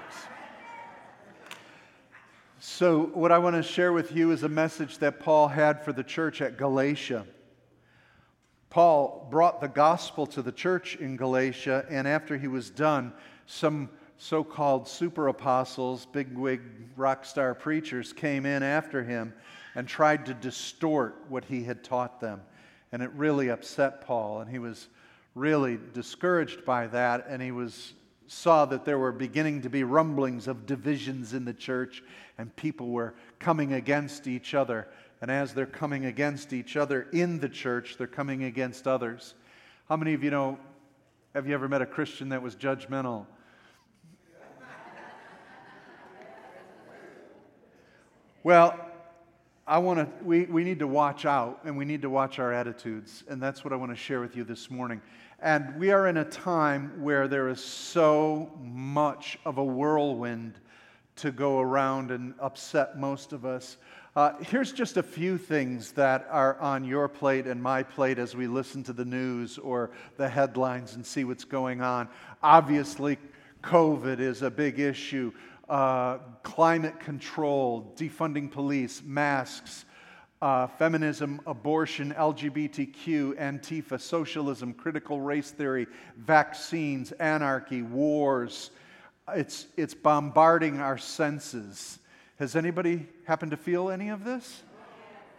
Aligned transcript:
works. 0.00 0.16
So, 2.58 3.10
what 3.14 3.32
I 3.32 3.38
want 3.38 3.56
to 3.56 3.62
share 3.62 3.92
with 3.92 4.12
you 4.12 4.32
is 4.32 4.42
a 4.42 4.48
message 4.48 4.98
that 4.98 5.20
Paul 5.20 5.48
had 5.48 5.84
for 5.84 5.92
the 5.92 6.02
church 6.02 6.40
at 6.40 6.56
Galatia. 6.56 7.26
Paul 8.68 9.26
brought 9.30 9.60
the 9.60 9.68
gospel 9.68 10.26
to 10.28 10.42
the 10.42 10.52
church 10.52 10.96
in 10.96 11.16
Galatia, 11.16 11.86
and 11.90 12.06
after 12.06 12.36
he 12.36 12.48
was 12.48 12.70
done, 12.70 13.12
some 13.46 13.88
so 14.18 14.44
called 14.44 14.86
super 14.86 15.28
apostles, 15.28 16.06
bigwig 16.06 16.60
rock 16.96 17.24
star 17.24 17.54
preachers, 17.54 18.12
came 18.12 18.46
in 18.46 18.62
after 18.62 19.02
him 19.02 19.32
and 19.74 19.88
tried 19.88 20.26
to 20.26 20.34
distort 20.34 21.24
what 21.28 21.44
he 21.44 21.64
had 21.64 21.82
taught 21.82 22.20
them. 22.20 22.42
And 22.92 23.02
it 23.02 23.10
really 23.14 23.48
upset 23.48 24.02
Paul, 24.02 24.40
and 24.40 24.50
he 24.50 24.58
was 24.58 24.88
really 25.34 25.78
discouraged 25.94 26.64
by 26.64 26.86
that, 26.88 27.26
and 27.28 27.40
he 27.40 27.50
was 27.50 27.94
saw 28.32 28.64
that 28.64 28.84
there 28.84 28.96
were 28.96 29.10
beginning 29.10 29.60
to 29.60 29.68
be 29.68 29.82
rumblings 29.82 30.46
of 30.46 30.64
divisions 30.64 31.34
in 31.34 31.44
the 31.44 31.52
church, 31.52 32.00
and 32.38 32.54
people 32.54 32.90
were 32.90 33.12
coming 33.40 33.72
against 33.72 34.28
each 34.28 34.54
other. 34.54 34.86
And 35.20 35.32
as 35.32 35.52
they're 35.52 35.66
coming 35.66 36.04
against 36.04 36.52
each 36.52 36.76
other 36.76 37.08
in 37.12 37.40
the 37.40 37.48
church, 37.48 37.96
they're 37.98 38.06
coming 38.06 38.44
against 38.44 38.86
others. 38.86 39.34
How 39.88 39.96
many 39.96 40.14
of 40.14 40.22
you 40.22 40.30
know? 40.30 40.60
Have 41.34 41.48
you 41.48 41.54
ever 41.54 41.68
met 41.68 41.82
a 41.82 41.86
Christian 41.86 42.28
that 42.28 42.40
was 42.40 42.54
judgmental? 42.54 43.26
Well, 48.44 48.78
I 49.66 49.78
want 49.78 49.98
to, 49.98 50.24
we, 50.24 50.44
we 50.44 50.62
need 50.62 50.78
to 50.78 50.86
watch 50.86 51.26
out 51.26 51.62
and 51.64 51.76
we 51.76 51.84
need 51.84 52.02
to 52.02 52.10
watch 52.10 52.38
our 52.38 52.52
attitudes. 52.52 53.24
And 53.28 53.42
that's 53.42 53.64
what 53.64 53.72
I 53.72 53.76
want 53.76 53.90
to 53.90 53.96
share 53.96 54.20
with 54.20 54.36
you 54.36 54.44
this 54.44 54.70
morning. 54.70 55.02
And 55.42 55.78
we 55.78 55.90
are 55.90 56.06
in 56.06 56.18
a 56.18 56.24
time 56.24 57.02
where 57.02 57.26
there 57.26 57.48
is 57.48 57.64
so 57.64 58.52
much 58.60 59.38
of 59.46 59.56
a 59.56 59.64
whirlwind 59.64 60.58
to 61.16 61.32
go 61.32 61.60
around 61.60 62.10
and 62.10 62.34
upset 62.38 62.98
most 62.98 63.32
of 63.32 63.46
us. 63.46 63.78
Uh, 64.14 64.32
here's 64.40 64.70
just 64.70 64.98
a 64.98 65.02
few 65.02 65.38
things 65.38 65.92
that 65.92 66.26
are 66.30 66.58
on 66.60 66.84
your 66.84 67.08
plate 67.08 67.46
and 67.46 67.62
my 67.62 67.82
plate 67.82 68.18
as 68.18 68.36
we 68.36 68.46
listen 68.46 68.82
to 68.82 68.92
the 68.92 69.04
news 69.04 69.56
or 69.56 69.90
the 70.18 70.28
headlines 70.28 70.94
and 70.94 71.06
see 71.06 71.24
what's 71.24 71.44
going 71.44 71.80
on. 71.80 72.06
Obviously, 72.42 73.16
COVID 73.62 74.20
is 74.20 74.42
a 74.42 74.50
big 74.50 74.78
issue. 74.78 75.32
Uh, 75.70 76.18
climate 76.42 77.00
control, 77.00 77.94
defunding 77.96 78.50
police, 78.50 79.02
masks, 79.02 79.86
uh, 80.42 80.66
feminism, 80.66 81.40
abortion, 81.46 82.14
LGBTQ, 82.16 83.38
Antifa, 83.38 84.00
socialism, 84.00 84.72
critical 84.72 85.20
race 85.20 85.50
theory, 85.50 85.86
vaccines, 86.16 87.12
anarchy, 87.12 87.82
wars. 87.82 88.70
It's, 89.34 89.66
it's 89.76 89.94
bombarding 89.94 90.80
our 90.80 90.98
senses. 90.98 91.98
Has 92.38 92.56
anybody 92.56 93.06
happened 93.26 93.50
to 93.50 93.56
feel 93.56 93.90
any 93.90 94.08
of 94.08 94.24
this? 94.24 94.62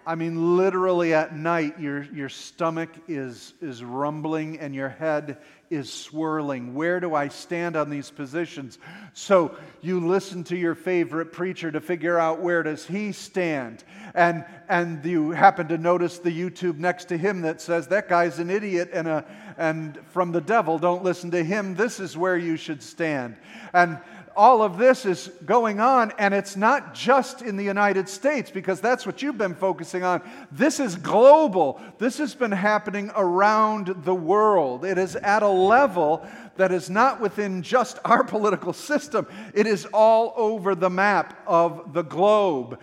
I 0.06 0.16
mean, 0.16 0.58
literally 0.58 1.14
at 1.14 1.36
night, 1.36 1.80
your, 1.80 2.04
your 2.04 2.30
stomach 2.30 2.90
is, 3.08 3.54
is 3.62 3.84
rumbling 3.84 4.60
and 4.60 4.74
your 4.74 4.90
head 4.90 5.38
is 5.72 5.92
swirling. 5.92 6.76
Where 6.76 7.00
do 7.00 7.16
I 7.16 7.30
stand 7.30 7.76
on 7.76 7.90
these 7.90 8.12
positions? 8.12 8.78
So 9.14 9.56
you 9.82 10.06
listen 10.06 10.44
to 10.46 10.58
your 10.58 10.76
favorite 10.76 11.32
preacher 11.32 11.72
to 11.72 11.80
figure 11.80 12.20
out 12.20 12.42
where 12.42 12.62
does 12.62 12.86
he 12.86 13.14
stand. 13.14 13.84
And, 14.14 14.46
and 14.68 15.04
you 15.06 15.32
happen 15.32 15.70
to 15.70 15.78
notice 15.78 16.20
the 16.20 16.30
YouTube 16.30 16.78
next 16.78 17.06
to 17.06 17.18
him 17.18 17.42
that 17.42 17.62
says, 17.62 17.88
that 17.88 18.10
guy's 18.10 18.38
an 18.40 18.50
idiot 18.50 18.90
and, 18.94 19.08
a, 19.08 19.26
and 19.58 19.98
from 20.10 20.32
the 20.32 20.42
devil, 20.42 20.78
don't 20.78 21.04
listen 21.04 21.32
to 21.32 21.44
him. 21.44 21.76
This 21.76 22.00
is 22.00 22.18
where 22.18 22.38
you 22.38 22.58
should 22.58 22.84
stand. 22.84 23.38
And 23.74 24.00
all 24.36 24.62
of 24.62 24.78
this 24.78 25.06
is 25.06 25.30
going 25.46 25.80
on, 25.80 26.12
and 26.18 26.34
it's 26.34 26.56
not 26.56 26.94
just 26.94 27.42
in 27.42 27.58
the 27.58 27.64
United 27.64 28.08
States 28.08 28.50
because 28.52 28.82
that's 28.82 29.06
what 29.06 29.22
you've 29.22 29.38
been 29.38 29.56
focusing 29.56 30.04
on. 30.04 30.22
This 30.52 30.80
is 30.80 30.96
global. 30.96 31.82
This 31.98 32.18
has 32.18 32.36
been 32.36 32.52
happening 32.52 33.12
around 33.16 33.88
the 34.04 34.16
world. 34.16 34.86
It 34.86 34.98
is 34.98 35.16
at 35.16 35.44
a 35.44 35.48
level 35.48 36.26
that 36.58 36.72
is 36.72 36.90
not 36.90 37.20
within 37.22 37.62
just 37.62 38.00
our 38.06 38.24
political 38.32 38.74
system, 38.74 39.28
it 39.54 39.68
is 39.68 39.86
all 39.94 40.34
over 40.36 40.76
the 40.76 40.90
map 40.90 41.42
of 41.48 41.94
the 41.94 42.04
globe. 42.04 42.80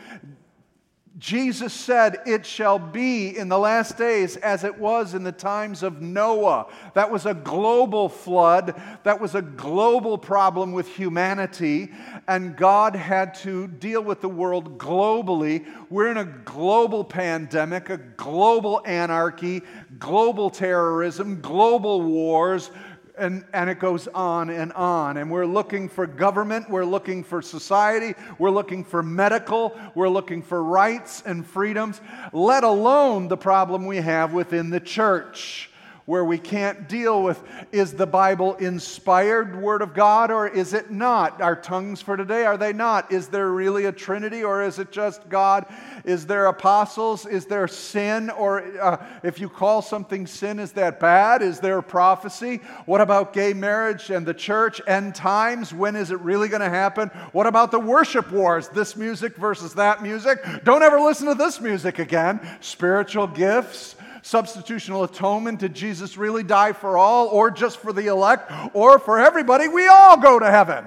Jesus 1.18 1.72
said, 1.72 2.18
It 2.26 2.46
shall 2.46 2.78
be 2.78 3.36
in 3.36 3.48
the 3.48 3.58
last 3.58 3.98
days 3.98 4.36
as 4.36 4.62
it 4.62 4.78
was 4.78 5.14
in 5.14 5.24
the 5.24 5.32
times 5.32 5.82
of 5.82 6.00
Noah. 6.00 6.68
That 6.94 7.10
was 7.10 7.26
a 7.26 7.34
global 7.34 8.08
flood. 8.08 8.80
That 9.02 9.20
was 9.20 9.34
a 9.34 9.42
global 9.42 10.16
problem 10.16 10.70
with 10.70 10.86
humanity. 10.86 11.90
And 12.28 12.56
God 12.56 12.94
had 12.94 13.34
to 13.36 13.66
deal 13.66 14.00
with 14.00 14.20
the 14.20 14.28
world 14.28 14.78
globally. 14.78 15.66
We're 15.90 16.12
in 16.12 16.18
a 16.18 16.24
global 16.24 17.02
pandemic, 17.02 17.90
a 17.90 17.98
global 17.98 18.80
anarchy, 18.84 19.62
global 19.98 20.50
terrorism, 20.50 21.40
global 21.40 22.00
wars, 22.00 22.70
and, 23.18 23.44
and 23.52 23.68
it 23.68 23.78
goes 23.78 24.08
on 24.08 24.50
and 24.50 24.72
on. 24.72 25.16
And 25.16 25.30
we're 25.30 25.46
looking 25.46 25.88
for 25.88 26.06
government, 26.06 26.70
we're 26.70 26.84
looking 26.84 27.24
for 27.24 27.42
society, 27.42 28.14
we're 28.38 28.50
looking 28.50 28.84
for 28.84 29.02
medical, 29.02 29.78
we're 29.94 30.08
looking 30.08 30.42
for 30.42 30.62
rights 30.62 31.22
and 31.26 31.46
freedoms, 31.46 32.00
let 32.32 32.64
alone 32.64 33.28
the 33.28 33.36
problem 33.36 33.86
we 33.86 33.96
have 33.96 34.32
within 34.32 34.70
the 34.70 34.80
church 34.80 35.67
where 36.08 36.24
we 36.24 36.38
can't 36.38 36.88
deal 36.88 37.22
with 37.22 37.38
is 37.70 37.92
the 37.92 38.06
Bible 38.06 38.54
inspired 38.54 39.60
Word 39.60 39.82
of 39.82 39.92
God 39.92 40.30
or 40.30 40.48
is 40.48 40.72
it 40.72 40.90
not? 40.90 41.42
Our 41.42 41.54
tongues 41.54 42.00
for 42.00 42.16
today, 42.16 42.46
are 42.46 42.56
they 42.56 42.72
not? 42.72 43.12
Is 43.12 43.28
there 43.28 43.50
really 43.50 43.84
a 43.84 43.92
Trinity 43.92 44.42
or 44.42 44.62
is 44.62 44.78
it 44.78 44.90
just 44.90 45.28
God? 45.28 45.66
Is 46.06 46.24
there 46.24 46.46
apostles? 46.46 47.26
Is 47.26 47.44
there 47.44 47.68
sin? 47.68 48.30
Or 48.30 48.64
uh, 48.80 49.04
if 49.22 49.38
you 49.38 49.50
call 49.50 49.82
something 49.82 50.26
sin, 50.26 50.58
is 50.58 50.72
that 50.72 50.98
bad? 50.98 51.42
Is 51.42 51.60
there 51.60 51.82
prophecy? 51.82 52.62
What 52.86 53.02
about 53.02 53.34
gay 53.34 53.52
marriage 53.52 54.08
and 54.08 54.24
the 54.24 54.32
church? 54.32 54.80
End 54.86 55.14
times? 55.14 55.74
When 55.74 55.94
is 55.94 56.10
it 56.10 56.20
really 56.20 56.48
going 56.48 56.62
to 56.62 56.70
happen? 56.70 57.08
What 57.32 57.46
about 57.46 57.70
the 57.70 57.80
worship 57.80 58.32
wars? 58.32 58.70
This 58.70 58.96
music 58.96 59.36
versus 59.36 59.74
that 59.74 60.02
music? 60.02 60.38
Don't 60.64 60.82
ever 60.82 60.98
listen 61.00 61.26
to 61.26 61.34
this 61.34 61.60
music 61.60 61.98
again. 61.98 62.40
Spiritual 62.62 63.26
gifts 63.26 63.94
substitutional 64.28 65.04
atonement? 65.04 65.58
Did 65.58 65.74
Jesus 65.74 66.18
really 66.18 66.42
die 66.42 66.74
for 66.74 66.98
all, 66.98 67.28
or 67.28 67.50
just 67.50 67.78
for 67.78 67.94
the 67.94 68.08
elect, 68.08 68.52
or 68.74 68.98
for 68.98 69.18
everybody? 69.18 69.68
We 69.68 69.88
all 69.88 70.18
go 70.18 70.38
to 70.38 70.50
heaven. 70.50 70.84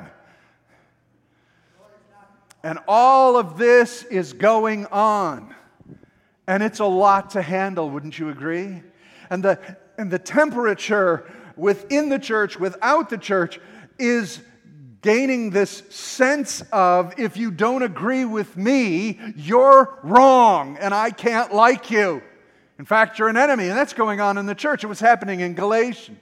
And 2.63 2.77
all 2.87 3.37
of 3.37 3.57
this 3.57 4.03
is 4.03 4.33
going 4.33 4.85
on. 4.87 5.55
And 6.45 6.61
it's 6.61 6.79
a 6.79 6.85
lot 6.85 7.31
to 7.31 7.41
handle, 7.41 7.89
wouldn't 7.89 8.19
you 8.19 8.29
agree? 8.29 8.83
And 9.31 9.43
the, 9.43 9.59
and 9.97 10.11
the 10.11 10.19
temperature 10.19 11.31
within 11.55 12.09
the 12.09 12.19
church, 12.19 12.59
without 12.59 13.09
the 13.09 13.17
church, 13.17 13.59
is 13.97 14.39
gaining 15.01 15.49
this 15.49 15.81
sense 15.89 16.61
of 16.71 17.19
if 17.19 17.37
you 17.37 17.49
don't 17.49 17.81
agree 17.81 18.25
with 18.25 18.55
me, 18.55 19.19
you're 19.35 19.97
wrong 20.03 20.77
and 20.77 20.93
I 20.93 21.09
can't 21.09 21.51
like 21.51 21.89
you. 21.89 22.21
In 22.81 22.85
fact, 22.85 23.19
you're 23.19 23.29
an 23.29 23.37
enemy, 23.37 23.67
and 23.67 23.77
that's 23.77 23.93
going 23.93 24.21
on 24.21 24.39
in 24.39 24.47
the 24.47 24.55
church. 24.55 24.83
It 24.83 24.87
was 24.87 24.99
happening 24.99 25.41
in 25.41 25.53
Galatians. 25.53 26.17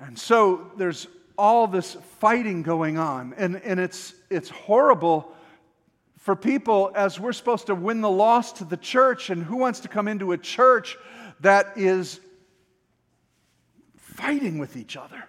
And 0.00 0.18
so 0.18 0.70
there's 0.78 1.08
all 1.36 1.66
this 1.66 1.94
fighting 2.18 2.62
going 2.62 2.96
on, 2.96 3.34
and, 3.36 3.56
and 3.56 3.78
it's, 3.78 4.14
it's 4.30 4.48
horrible 4.48 5.30
for 6.16 6.34
people 6.34 6.90
as 6.94 7.20
we're 7.20 7.34
supposed 7.34 7.66
to 7.66 7.74
win 7.74 8.00
the 8.00 8.08
loss 8.08 8.50
to 8.52 8.64
the 8.64 8.78
church, 8.78 9.28
and 9.28 9.44
who 9.44 9.58
wants 9.58 9.80
to 9.80 9.88
come 9.88 10.08
into 10.08 10.32
a 10.32 10.38
church 10.38 10.96
that 11.40 11.76
is 11.76 12.18
fighting 13.98 14.56
with 14.56 14.74
each 14.78 14.96
other? 14.96 15.22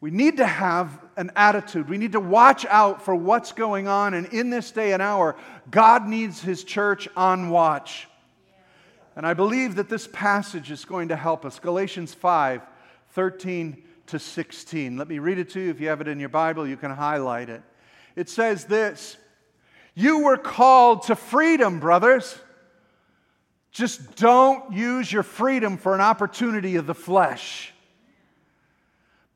We 0.00 0.10
need 0.10 0.36
to 0.36 0.46
have 0.46 1.00
an 1.16 1.32
attitude. 1.36 1.88
We 1.88 1.98
need 1.98 2.12
to 2.12 2.20
watch 2.20 2.66
out 2.66 3.02
for 3.02 3.14
what's 3.14 3.52
going 3.52 3.88
on. 3.88 4.14
And 4.14 4.26
in 4.26 4.50
this 4.50 4.70
day 4.70 4.92
and 4.92 5.02
hour, 5.02 5.36
God 5.70 6.06
needs 6.06 6.42
His 6.42 6.64
church 6.64 7.08
on 7.16 7.48
watch. 7.48 8.08
And 9.16 9.26
I 9.26 9.32
believe 9.32 9.76
that 9.76 9.88
this 9.88 10.06
passage 10.12 10.70
is 10.70 10.84
going 10.84 11.08
to 11.08 11.16
help 11.16 11.44
us. 11.44 11.58
Galatians 11.58 12.12
5 12.12 12.62
13 13.10 13.82
to 14.08 14.18
16. 14.18 14.98
Let 14.98 15.08
me 15.08 15.18
read 15.18 15.38
it 15.38 15.48
to 15.50 15.60
you. 15.60 15.70
If 15.70 15.80
you 15.80 15.88
have 15.88 16.02
it 16.02 16.08
in 16.08 16.20
your 16.20 16.28
Bible, 16.28 16.68
you 16.68 16.76
can 16.76 16.90
highlight 16.90 17.48
it. 17.48 17.62
It 18.14 18.28
says 18.28 18.66
this 18.66 19.16
You 19.94 20.24
were 20.24 20.36
called 20.36 21.04
to 21.04 21.16
freedom, 21.16 21.80
brothers. 21.80 22.38
Just 23.70 24.16
don't 24.16 24.72
use 24.72 25.10
your 25.10 25.22
freedom 25.22 25.78
for 25.78 25.94
an 25.94 26.00
opportunity 26.00 26.76
of 26.76 26.86
the 26.86 26.94
flesh 26.94 27.72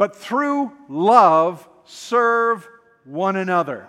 but 0.00 0.17
through 0.17 0.73
love 0.88 1.69
serve 1.85 2.67
one 3.05 3.37
another. 3.37 3.87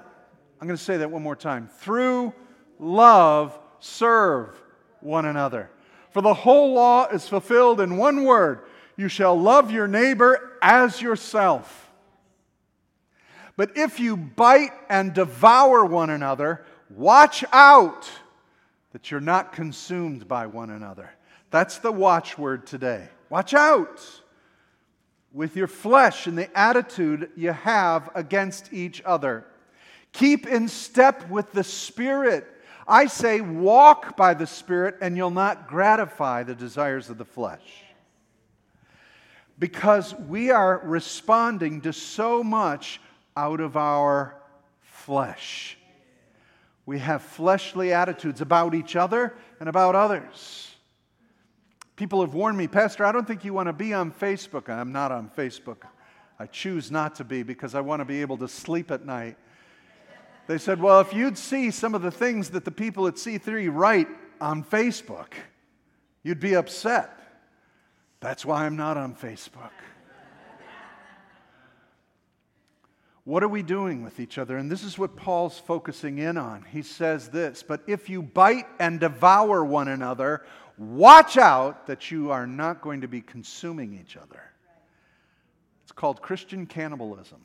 I'm 0.60 0.68
going 0.68 0.78
to 0.78 0.84
say 0.84 0.98
that 0.98 1.10
one 1.10 1.24
more 1.24 1.38
time. 1.38 1.70
Through 1.78 2.34
love 2.80 3.58
serve 3.80 4.62
one 5.00 5.24
another. 5.24 5.70
For 6.10 6.22
the 6.22 6.34
whole 6.34 6.74
law 6.74 7.08
is 7.08 7.30
fulfilled 7.30 7.80
in 7.80 7.96
one 7.96 8.26
word 8.26 8.60
you 8.98 9.08
shall 9.08 9.40
love 9.40 9.72
your 9.72 9.88
neighbor 9.88 10.58
as 10.62 11.02
yourself. 11.02 11.90
But 13.56 13.78
if 13.78 13.98
you 13.98 14.18
bite 14.18 14.74
and 14.90 15.14
devour 15.14 15.86
one 15.86 16.10
another, 16.10 16.66
watch 16.90 17.46
out 17.54 18.12
that 18.92 19.12
you're 19.12 19.22
not 19.22 19.54
consumed 19.54 20.28
by 20.28 20.48
one 20.48 20.72
another. 20.72 21.10
That's 21.52 21.78
the 21.78 21.94
watchword 21.94 22.68
today. 22.68 23.08
Watch 23.30 23.54
out 23.54 24.21
with 25.34 25.56
your 25.56 25.68
flesh 25.68 26.28
and 26.28 26.38
the 26.38 26.58
attitude 26.58 27.30
you 27.36 27.52
have 27.52 28.10
against 28.16 28.74
each 28.74 29.02
other. 29.06 29.46
Keep 30.14 30.48
in 30.48 30.68
step 30.68 31.30
with 31.30 31.52
the 31.52 31.64
Spirit. 31.64 32.46
I 32.88 33.06
say, 33.06 33.40
walk 33.40 34.18
by 34.18 34.34
the 34.34 34.48
Spirit, 34.48 34.98
and 35.02 35.16
you'll 35.16 35.30
not 35.32 35.68
gratify 35.68 36.44
the 36.44 36.56
desires 36.56 37.10
of 37.10 37.18
the 37.18 37.26
flesh. 37.26 37.84
Because 39.58 40.14
we 40.16 40.50
are 40.50 40.82
responding 40.84 41.82
to 41.82 41.94
so 41.94 42.44
much 42.44 43.00
out 43.38 43.62
of 43.62 43.78
our 43.78 44.36
flesh. 44.82 45.78
We 46.86 47.00
have 47.00 47.22
fleshly 47.22 47.94
attitudes 47.94 48.42
about 48.42 48.74
each 48.74 48.96
other 48.96 49.36
and 49.60 49.70
about 49.70 49.96
others. 49.96 50.71
People 52.02 52.22
have 52.22 52.34
warned 52.34 52.58
me, 52.58 52.68
Pastor, 52.68 53.06
I 53.06 53.12
don't 53.12 53.28
think 53.28 53.46
you 53.46 53.54
want 53.54 53.68
to 53.68 53.74
be 53.74 53.94
on 53.94 54.12
Facebook. 54.12 54.70
I'm 54.70 54.92
not 54.92 55.12
on 55.12 55.30
Facebook. 55.38 55.84
I 56.40 56.48
choose 56.48 56.90
not 56.90 57.14
to 57.18 57.24
be 57.24 57.44
because 57.44 57.76
I 57.76 57.82
want 57.82 58.00
to 58.00 58.06
be 58.06 58.22
able 58.22 58.38
to 58.38 58.48
sleep 58.48 58.90
at 58.90 59.06
night. 59.06 59.38
They 60.48 60.58
said, 60.58 60.82
Well, 60.82 61.00
if 61.02 61.14
you'd 61.14 61.38
see 61.38 61.70
some 61.70 61.94
of 61.94 62.02
the 62.02 62.10
things 62.10 62.50
that 62.50 62.66
the 62.66 62.72
people 62.72 63.06
at 63.06 63.18
C3 63.18 63.70
write 63.72 64.08
on 64.42 64.64
Facebook, 64.64 65.34
you'd 66.24 66.40
be 66.40 66.56
upset. 66.56 67.20
That's 68.20 68.44
why 68.44 68.66
I'm 68.66 68.76
not 68.76 68.98
on 68.98 69.14
Facebook. 69.14 69.70
What 73.24 73.44
are 73.44 73.48
we 73.48 73.62
doing 73.62 74.04
with 74.04 74.20
each 74.20 74.40
other? 74.40 74.58
And 74.58 74.72
this 74.72 74.84
is 74.84 74.98
what 74.98 75.16
Paul's 75.16 75.60
focusing 75.60 76.18
in 76.18 76.38
on. 76.38 76.66
He 76.72 76.82
says 76.82 77.30
this 77.30 77.62
But 77.62 77.84
if 77.86 78.10
you 78.10 78.24
bite 78.24 78.66
and 78.80 79.00
devour 79.00 79.64
one 79.64 79.88
another, 79.88 80.44
watch 80.82 81.38
out 81.38 81.86
that 81.86 82.10
you 82.10 82.32
are 82.32 82.48
not 82.48 82.82
going 82.82 83.02
to 83.02 83.08
be 83.08 83.22
consuming 83.22 83.98
each 84.02 84.18
other. 84.18 84.42
It's 85.84 85.92
called 85.92 86.22
Christian 86.22 86.66
cannibalism. 86.66 87.40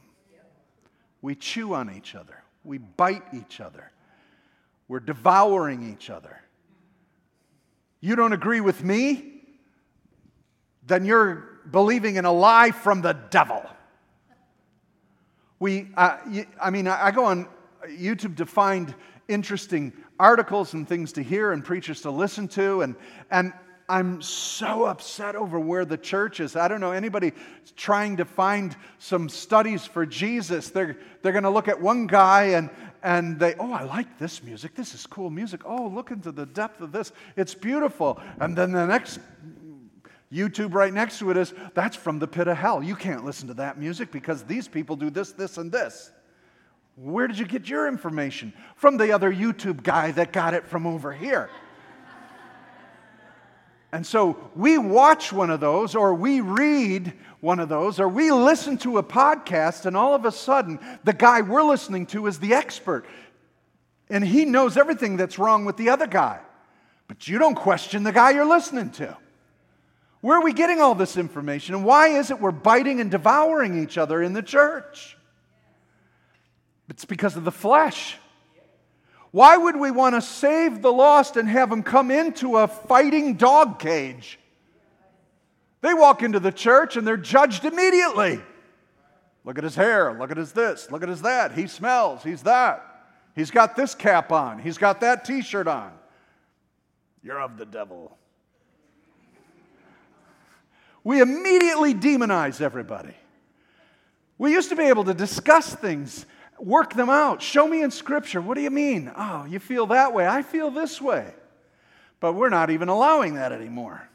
We 1.21 1.35
chew 1.35 1.75
on 1.75 1.95
each 1.95 2.15
other, 2.15 2.43
we 2.65 2.79
bite 2.79 3.23
each 3.35 3.61
other, 3.61 3.91
we're 4.89 5.01
devouring 5.01 5.93
each 5.93 6.09
other. 6.09 6.41
You 8.01 8.17
don't 8.17 8.33
agree 8.33 8.61
with 8.61 8.83
me? 8.83 9.33
Then 10.87 11.05
you're 11.05 11.61
believing 11.71 12.17
in 12.17 12.25
a 12.25 12.33
lie 12.33 12.71
from 12.71 13.03
the 13.03 13.13
devil. 13.13 13.65
We, 15.59 15.89
uh, 15.97 16.19
I 16.61 16.71
mean, 16.71 16.87
I 16.87 17.11
go 17.11 17.25
on 17.25 17.49
YouTube 17.89 18.37
to 18.37 18.47
find 18.47 18.95
interesting 19.29 19.93
articles 20.19 20.75
and 20.75 20.89
things 20.89 21.13
to 21.15 21.23
hear 21.23 21.53
and 21.53 21.65
preachers 21.65 22.03
to 22.03 22.11
listen 22.11 22.49
to, 22.49 22.83
and, 22.83 22.97
and 23.31 23.53
I'm 23.89 24.21
so 24.21 24.85
upset 24.85 25.37
over 25.37 25.61
where 25.61 25.85
the 25.85 25.97
church 25.97 26.41
is. 26.41 26.57
I 26.57 26.67
don't 26.67 26.81
know 26.81 26.93
anybody 26.93 27.33
trying 27.77 28.17
to 28.17 28.25
find 28.25 28.75
some 28.99 29.29
studies 29.29 29.87
for 29.87 30.05
Jesus. 30.05 30.71
They're, 30.71 30.97
they're 31.23 31.33
going 31.33 31.45
to 31.45 31.51
look 31.51 31.69
at 31.69 31.81
one 31.81 32.09
guy 32.09 32.45
and, 32.45 32.69
and 33.03 33.39
they, 33.39 33.55
oh, 33.55 33.73
I 33.73 33.85
like 33.85 34.19
this 34.19 34.43
music. 34.43 34.75
This 34.75 34.95
is 34.95 35.07
cool 35.07 35.31
music. 35.31 35.61
Oh, 35.65 35.87
look 35.87 36.11
into 36.11 36.33
the 36.33 36.47
depth 36.47 36.81
of 36.81 36.91
this. 36.91 37.13
It's 37.37 37.55
beautiful. 37.55 38.21
And 38.41 38.57
then 38.57 38.73
the 38.73 38.87
next 38.87 39.21
YouTube 40.33 40.75
right 40.75 40.93
next 40.93 41.21
to 41.21 41.31
it 41.31 41.37
is 41.37 41.55
that's 41.75 41.95
from 41.95 42.19
the 42.19 42.27
pit 42.27 42.49
of 42.49 42.57
hell. 42.57 42.83
You 42.83 42.97
can't 42.97 43.25
listen 43.25 43.47
to 43.49 43.55
that 43.55 43.79
music 43.79 44.11
because 44.11 44.43
these 44.43 44.67
people 44.67 44.97
do 44.97 45.11
this, 45.11 45.31
this, 45.31 45.59
and 45.59 45.71
this. 45.71 46.11
Where 46.97 47.29
did 47.29 47.39
you 47.39 47.47
get 47.47 47.69
your 47.69 47.87
information? 47.87 48.53
From 48.75 48.97
the 48.97 49.13
other 49.13 49.33
YouTube 49.33 49.83
guy 49.83 50.11
that 50.13 50.33
got 50.33 50.55
it 50.55 50.67
from 50.67 50.87
over 50.87 51.13
here. 51.13 51.51
And 53.93 54.05
so 54.05 54.51
we 54.55 54.79
watch 54.79 55.33
one 55.33 55.51
of 55.51 55.61
those, 55.61 55.95
or 55.95 56.15
we 56.15 56.41
read 56.41 57.13
one 57.41 57.61
of 57.61 57.69
those, 57.69 58.01
or 58.01 58.09
we 58.09 58.31
listen 58.31 58.77
to 58.79 58.99
a 58.99 59.03
podcast, 59.03 59.87
and 59.87 59.97
all 59.97 60.15
of 60.15 60.25
a 60.25 60.33
sudden, 60.33 60.79
the 61.05 61.13
guy 61.13 61.41
we're 61.43 61.63
listening 61.63 62.07
to 62.07 62.27
is 62.27 62.39
the 62.39 62.55
expert. 62.55 63.07
And 64.11 64.25
he 64.25 64.45
knows 64.45 64.77
everything 64.77 65.17
that's 65.17 65.39
wrong 65.39 65.65
with 65.65 65.77
the 65.77 65.91
other 65.91 66.07
guy. 66.07 66.41
But 67.09 67.29
you 67.29 67.39
don't 67.39 67.55
question 67.55 68.03
the 68.03 68.13
guy 68.13 68.31
you're 68.31 68.45
listening 68.45 68.91
to. 68.93 69.17
Where 70.21 70.39
are 70.39 70.45
we 70.45 70.53
getting 70.53 70.81
all 70.81 70.95
this 70.95 71.17
information? 71.17 71.75
And 71.75 71.85
why 71.85 72.09
is 72.09 72.31
it 72.31 72.41
we're 72.41 72.51
biting 72.51 73.01
and 73.01 73.11
devouring 73.11 73.83
each 73.83 73.97
other 73.97 74.23
in 74.23 74.33
the 74.33 74.43
church? 74.43 75.16
It's 76.89 77.05
because 77.05 77.37
of 77.37 77.45
the 77.45 77.53
flesh. 77.53 78.17
Why 79.31 79.57
would 79.57 79.77
we 79.77 79.91
want 79.91 80.15
to 80.15 80.23
save 80.23 80.83
the 80.83 80.93
lost 80.93 81.37
and 81.37 81.49
have 81.49 81.69
them 81.69 81.83
come 81.83 82.11
into 82.11 82.57
a 82.57 82.69
fighting 82.69 83.35
dog 83.35 83.79
cage? 83.79 84.39
They 85.83 85.93
walk 85.93 86.23
into 86.23 86.41
the 86.41 86.53
church 86.53 86.97
and 86.97 87.07
they're 87.07 87.17
judged 87.17 87.65
immediately. 87.65 88.41
Look 89.45 89.59
at 89.59 89.65
his 89.65 89.75
hair. 89.75 90.17
Look 90.19 90.31
at 90.31 90.37
his 90.37 90.53
this. 90.53 90.91
Look 90.91 91.03
at 91.03 91.09
his 91.09 91.23
that. 91.23 91.53
He 91.53 91.67
smells. 91.67 92.23
He's 92.23 92.43
that. 92.43 92.83
He's 93.35 93.51
got 93.51 93.77
this 93.77 93.95
cap 93.95 94.33
on. 94.33 94.59
He's 94.59 94.79
got 94.79 95.01
that 95.01 95.25
t 95.25 95.43
shirt 95.43 95.69
on. 95.69 95.93
You're 97.23 97.41
of 97.41 97.59
the 97.59 97.67
devil 97.67 98.17
we 101.07 101.21
immediately 101.21 101.95
demonize 101.95 102.61
everybody. 102.61 103.15
We 104.39 104.51
used 104.51 104.71
to 104.71 104.77
be 104.77 104.83
able 104.83 105.05
to 105.05 105.15
discuss 105.15 105.73
things, 105.73 106.27
work 106.59 106.95
them 106.95 107.11
out. 107.11 107.43
Show 107.43 107.67
me 107.69 107.83
in 107.83 107.91
Scripture. 107.91 108.41
What 108.41 108.55
do 108.55 108.63
you 108.63 108.71
mean? 108.71 109.11
Oh, 109.17 109.45
you 109.45 109.59
feel 109.59 109.87
that 109.87 110.13
way. 110.13 110.27
I 110.27 110.43
feel 110.43 110.71
this 110.71 111.01
way. 111.01 111.33
But 112.21 112.33
we're 112.33 112.49
not 112.49 112.71
even 112.71 112.89
allowing 112.89 113.35
that 113.35 113.53
anymore. 113.53 114.09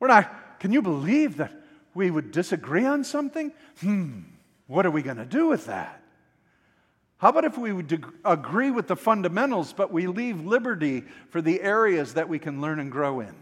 We're 0.00 0.08
not, 0.08 0.60
can 0.60 0.72
you 0.72 0.82
believe 0.82 1.36
that 1.38 1.52
we 1.94 2.10
would 2.10 2.30
disagree 2.30 2.84
on 2.84 3.04
something? 3.04 3.52
Hmm, 3.80 4.20
what 4.66 4.86
are 4.86 4.90
we 4.90 5.02
going 5.02 5.16
to 5.16 5.24
do 5.24 5.46
with 5.46 5.66
that? 5.66 6.02
How 7.18 7.30
about 7.30 7.44
if 7.44 7.58
we 7.58 7.72
would 7.72 8.04
agree 8.24 8.70
with 8.70 8.86
the 8.86 8.94
fundamentals, 8.94 9.72
but 9.72 9.92
we 9.92 10.06
leave 10.06 10.44
liberty 10.44 11.02
for 11.30 11.42
the 11.42 11.60
areas 11.60 12.14
that 12.14 12.28
we 12.28 12.38
can 12.38 12.60
learn 12.60 12.78
and 12.78 12.92
grow 12.92 13.20
in 13.20 13.34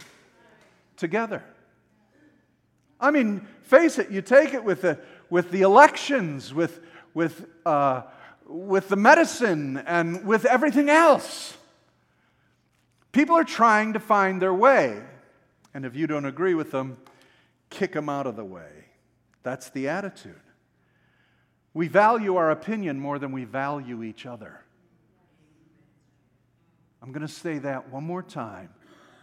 together? 0.96 1.44
I 2.98 3.10
mean, 3.10 3.46
face 3.62 3.98
it, 3.98 4.10
you 4.10 4.22
take 4.22 4.54
it 4.54 4.64
with 4.64 4.80
the, 4.80 4.98
with 5.28 5.50
the 5.50 5.60
elections, 5.60 6.54
with, 6.54 6.80
with, 7.16 7.46
uh, 7.64 8.02
with 8.46 8.90
the 8.90 8.96
medicine, 8.96 9.78
and 9.78 10.26
with 10.26 10.44
everything 10.44 10.90
else. 10.90 11.56
People 13.10 13.36
are 13.36 13.44
trying 13.44 13.94
to 13.94 13.98
find 13.98 14.42
their 14.42 14.52
way. 14.52 15.00
And 15.72 15.86
if 15.86 15.96
you 15.96 16.06
don't 16.06 16.26
agree 16.26 16.52
with 16.52 16.72
them, 16.72 16.98
kick 17.70 17.94
them 17.94 18.10
out 18.10 18.26
of 18.26 18.36
the 18.36 18.44
way. 18.44 18.68
That's 19.42 19.70
the 19.70 19.88
attitude. 19.88 20.42
We 21.72 21.88
value 21.88 22.36
our 22.36 22.50
opinion 22.50 23.00
more 23.00 23.18
than 23.18 23.32
we 23.32 23.44
value 23.44 24.02
each 24.02 24.26
other. 24.26 24.60
I'm 27.00 27.12
going 27.12 27.26
to 27.26 27.32
say 27.32 27.56
that 27.60 27.88
one 27.90 28.04
more 28.04 28.22
time. 28.22 28.68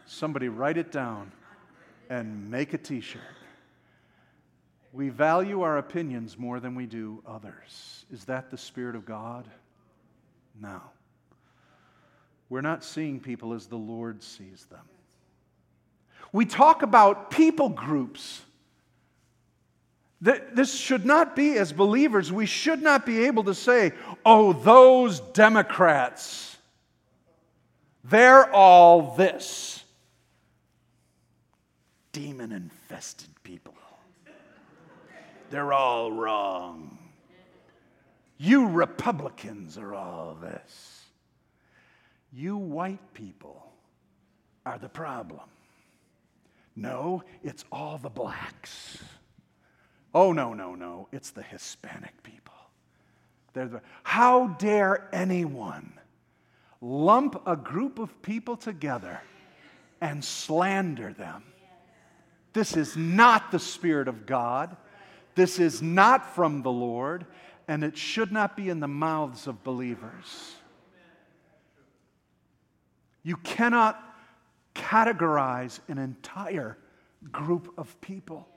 Somebody 0.08 0.48
write 0.48 0.80
it 0.80 0.92
down 0.92 1.32
and 2.10 2.50
make 2.50 2.74
a 2.74 2.80
t 2.80 3.02
shirt. 3.02 3.22
We 4.94 5.10
value 5.10 5.62
our 5.62 5.80
opinions 5.80 6.38
more 6.38 6.60
than 6.60 6.76
we 6.76 6.86
do 6.86 7.24
others. 7.28 8.06
Is 8.14 8.26
that 8.26 8.52
the 8.52 8.58
Spirit 8.58 8.96
of 8.96 9.06
God? 9.06 9.48
No. 10.62 10.82
We're 12.48 12.62
not 12.62 12.84
seeing 12.84 13.20
people 13.20 13.54
as 13.54 13.66
the 13.66 13.76
Lord 13.76 14.22
sees 14.22 14.66
them. 14.70 14.86
We 16.32 16.46
talk 16.46 16.84
about 16.84 17.32
people 17.32 17.70
groups. 17.70 18.42
This 20.22 20.74
should 20.74 21.06
not 21.06 21.36
be, 21.36 21.58
as 21.58 21.74
believers, 21.74 22.32
we 22.32 22.46
should 22.46 22.82
not 22.82 23.06
be 23.06 23.26
able 23.26 23.46
to 23.46 23.56
say, 23.56 23.94
oh, 24.24 24.54
those 24.54 25.20
Democrats, 25.20 26.56
they're 28.04 28.50
all 28.54 29.16
this. 29.16 29.84
Demon 32.12 32.52
infested 32.52 33.30
people. 33.44 33.74
They're 35.54 35.72
all 35.72 36.12
wrong. 36.12 36.98
You 38.40 38.70
Republicans 38.70 39.78
are 39.78 39.94
all 39.94 40.36
this. 40.42 41.06
You 42.32 42.58
white 42.58 43.14
people 43.14 43.64
are 44.66 44.80
the 44.80 44.90
problem. 44.90 45.48
No, 46.76 47.22
it's 47.44 47.66
all 47.72 48.00
the 48.00 48.10
blacks. 48.10 48.98
Oh, 50.12 50.34
no, 50.34 50.56
no, 50.56 50.74
no. 50.74 51.08
It's 51.12 51.30
the 51.30 51.44
Hispanic 51.44 52.24
people. 52.24 52.56
They're 53.54 53.68
the, 53.68 53.82
how 54.02 54.48
dare 54.58 55.08
anyone 55.14 55.94
lump 56.82 57.40
a 57.46 57.56
group 57.56 58.00
of 58.00 58.24
people 58.24 58.58
together 58.58 59.22
and 60.02 60.26
slander 60.26 61.14
them? 61.14 61.44
This 62.54 62.76
is 62.76 62.98
not 62.98 63.52
the 63.52 63.60
Spirit 63.60 64.08
of 64.08 64.26
God. 64.26 64.78
This 65.36 65.60
is 65.60 65.82
not 65.82 66.36
from 66.36 66.62
the 66.62 66.72
Lord, 66.72 67.26
and 67.68 67.84
it 67.84 67.98
should 67.98 68.32
not 68.32 68.56
be 68.56 68.70
in 68.70 68.80
the 68.80 68.88
mouths 68.88 69.48
of 69.48 69.64
believers. 69.64 70.56
You 73.24 73.38
cannot 73.38 74.02
categorize 74.76 75.80
an 75.88 75.98
entire 75.98 76.78
group 77.32 77.74
of 77.78 78.00
people. 78.02 78.48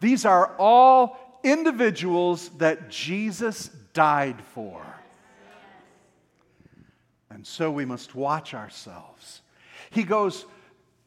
These 0.00 0.24
are 0.24 0.54
all 0.58 1.40
individuals 1.42 2.50
that 2.58 2.88
Jesus 2.88 3.68
died 3.92 4.40
for. 4.54 4.84
And 7.30 7.46
so 7.46 7.70
we 7.70 7.84
must 7.84 8.14
watch 8.14 8.54
ourselves. 8.54 9.42
He 9.90 10.04
goes 10.04 10.44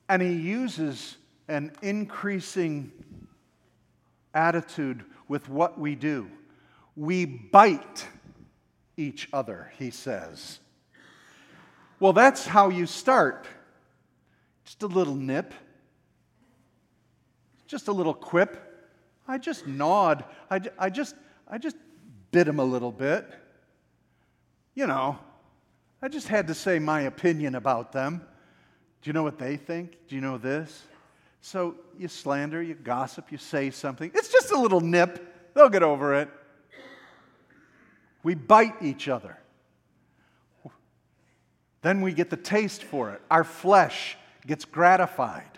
and 0.09 0.21
he 0.21 0.33
uses 0.33 1.17
an 1.47 1.71
increasing 1.81 2.91
attitude 4.33 5.03
with 5.27 5.49
what 5.49 5.79
we 5.79 5.95
do. 5.95 6.29
We 6.95 7.25
bite 7.25 8.07
each 8.97 9.29
other, 9.31 9.71
he 9.77 9.91
says. 9.91 10.59
Well, 11.99 12.13
that's 12.13 12.45
how 12.45 12.69
you 12.69 12.85
start. 12.85 13.47
Just 14.65 14.83
a 14.83 14.87
little 14.87 15.15
nip, 15.15 15.53
just 17.67 17.87
a 17.87 17.91
little 17.91 18.13
quip. 18.13 18.67
I 19.27 19.37
just 19.37 19.67
gnawed. 19.67 20.25
I, 20.49 20.61
I, 20.77 20.89
just, 20.89 21.15
I 21.47 21.57
just 21.57 21.75
bit 22.31 22.47
him 22.47 22.59
a 22.59 22.63
little 22.63 22.91
bit. 22.91 23.27
You 24.73 24.87
know, 24.87 25.19
I 26.01 26.07
just 26.07 26.27
had 26.27 26.47
to 26.47 26.53
say 26.53 26.79
my 26.79 27.01
opinion 27.01 27.55
about 27.55 27.91
them. 27.91 28.25
Do 29.01 29.09
you 29.09 29.13
know 29.13 29.23
what 29.23 29.37
they 29.37 29.57
think? 29.57 29.97
Do 30.07 30.15
you 30.15 30.21
know 30.21 30.37
this? 30.37 30.83
So 31.41 31.75
you 31.97 32.07
slander, 32.07 32.61
you 32.61 32.75
gossip, 32.75 33.31
you 33.31 33.37
say 33.37 33.71
something. 33.71 34.11
It's 34.13 34.31
just 34.31 34.51
a 34.51 34.59
little 34.59 34.79
nip. 34.79 35.53
They'll 35.53 35.69
get 35.69 35.83
over 35.83 36.13
it. 36.15 36.29
We 38.23 38.35
bite 38.35 38.75
each 38.81 39.07
other. 39.07 39.37
Then 41.81 42.01
we 42.01 42.13
get 42.13 42.29
the 42.29 42.37
taste 42.37 42.83
for 42.83 43.09
it. 43.11 43.21
Our 43.31 43.43
flesh 43.43 44.15
gets 44.45 44.65
gratified. 44.65 45.57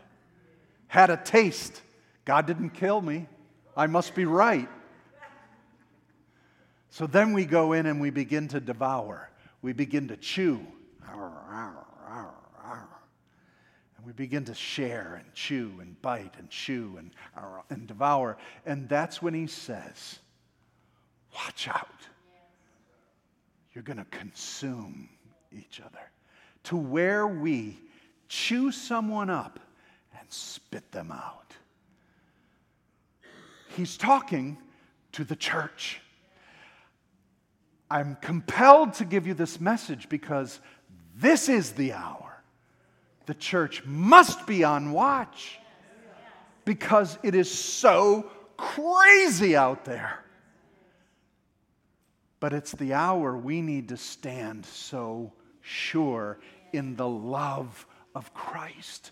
Had 0.88 1.10
a 1.10 1.18
taste. 1.18 1.82
God 2.24 2.48
didn't 2.48 2.70
kill 2.70 3.02
me. 3.02 3.28
I 3.76 3.88
must 3.88 4.16
be 4.16 4.24
right. 4.24 4.70
So 6.92 7.08
then 7.08 7.34
we 7.34 7.46
go 7.46 7.74
in 7.74 7.88
and 7.88 8.00
we 8.00 8.10
begin 8.10 8.48
to 8.50 8.62
devour. 8.62 9.30
We 9.62 9.74
begin 9.74 10.08
to 10.08 10.16
chew. 10.18 10.66
And 14.04 14.08
we 14.08 14.14
begin 14.14 14.44
to 14.46 14.54
share 14.54 15.22
and 15.24 15.34
chew 15.34 15.72
and 15.80 16.02
bite 16.02 16.34
and 16.38 16.50
chew 16.50 16.98
and, 16.98 17.12
and 17.70 17.88
devour. 17.88 18.38
And 18.66 18.90
that's 18.90 19.22
when 19.22 19.34
he 19.34 19.48
says, 19.48 20.20
Watch 21.34 21.70
out. 21.70 21.88
You're 23.74 23.84
going 23.84 23.98
to 23.98 24.06
consume 24.06 25.08
each 25.58 25.80
other 25.80 26.12
to 26.66 26.76
where 26.76 27.26
we 27.26 27.80
chew 28.28 28.72
someone 28.72 29.30
up 29.30 29.60
and 30.20 30.30
spit 30.30 30.92
them 30.92 31.10
out. 31.10 31.56
He's 33.70 33.98
talking 33.98 34.58
to 35.14 35.24
the 35.24 35.36
church. 35.36 36.02
I'm 37.90 38.18
compelled 38.22 38.96
to 38.96 39.06
give 39.06 39.26
you 39.26 39.34
this 39.34 39.62
message 39.62 40.10
because 40.10 40.60
this 41.16 41.48
is 41.48 41.72
the 41.72 41.94
hour 41.94 42.33
the 43.26 43.34
church 43.34 43.84
must 43.86 44.46
be 44.46 44.64
on 44.64 44.92
watch 44.92 45.60
because 46.66 47.18
it 47.24 47.36
is 47.36 47.52
so 47.52 48.30
crazy 48.58 49.56
out 49.56 49.86
there. 49.86 50.20
But 52.40 52.54
it's 52.54 52.74
the 52.74 52.94
hour 52.94 53.38
we 53.38 53.62
need 53.62 53.90
to 53.90 53.98
stand 53.98 54.66
so 54.66 55.32
sure 55.62 56.40
in 56.74 56.96
the 56.96 57.08
love 57.08 57.86
of 58.16 58.34
Christ. 58.34 59.12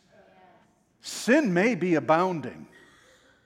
Sin 1.01 1.53
may 1.53 1.75
be 1.75 1.95
abounding. 1.95 2.67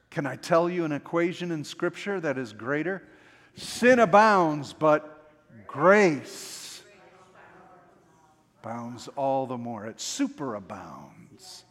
Can 0.10 0.26
I 0.26 0.36
tell 0.36 0.70
you 0.70 0.86
an 0.86 0.92
equation 0.92 1.52
in 1.52 1.64
Scripture 1.64 2.20
that 2.20 2.38
is 2.38 2.54
greater? 2.54 3.04
Sin 3.56 4.00
abounds, 4.00 4.74
but 4.74 5.32
grace 5.68 6.65
abounds 8.66 9.08
all 9.16 9.46
the 9.46 9.58
more. 9.58 9.86
It 9.86 9.98
superabounds. 9.98 11.64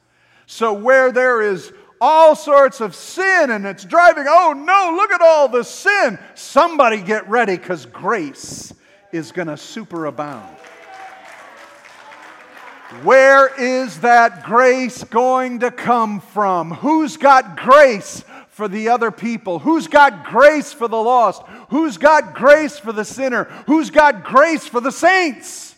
So 0.47 0.73
where 0.73 1.11
there 1.11 1.43
is 1.43 1.73
all 2.01 2.37
sorts 2.37 2.81
of 2.81 2.95
sin 2.95 3.51
and 3.51 3.67
it's 3.67 3.85
driving, 3.85 4.27
oh 4.29 4.53
no, 4.53 4.95
look 4.97 5.11
at 5.11 5.21
all 5.21 5.49
the 5.49 5.65
sin. 5.65 6.19
Somebody 6.35 7.01
get 7.01 7.29
ready 7.29 7.57
because 7.57 7.87
grace 7.87 8.73
is 9.11 9.33
going 9.33 9.49
to 9.49 9.55
superabound. 9.55 10.57
Where 13.03 13.53
is 13.61 14.01
that 14.01 14.45
grace 14.45 15.03
going 15.03 15.61
to 15.61 15.73
come 15.73 16.21
from? 16.21 16.71
Who's 16.71 17.17
got 17.17 17.57
grace 17.57 18.23
for 18.51 18.69
the 18.69 18.91
other 18.91 19.11
people? 19.11 19.59
Who's 19.59 19.89
got 19.89 20.27
grace 20.27 20.73
for 20.73 20.87
the 20.87 20.97
lost? 20.97 21.43
Who's 21.71 21.99
got 21.99 22.35
grace 22.35 22.79
for 22.79 22.93
the 22.93 23.05
sinner? 23.05 23.45
Who's 23.67 23.91
got 23.91 24.23
grace 24.23 24.65
for 24.65 24.81
the 24.81 24.93
saints? 24.93 25.74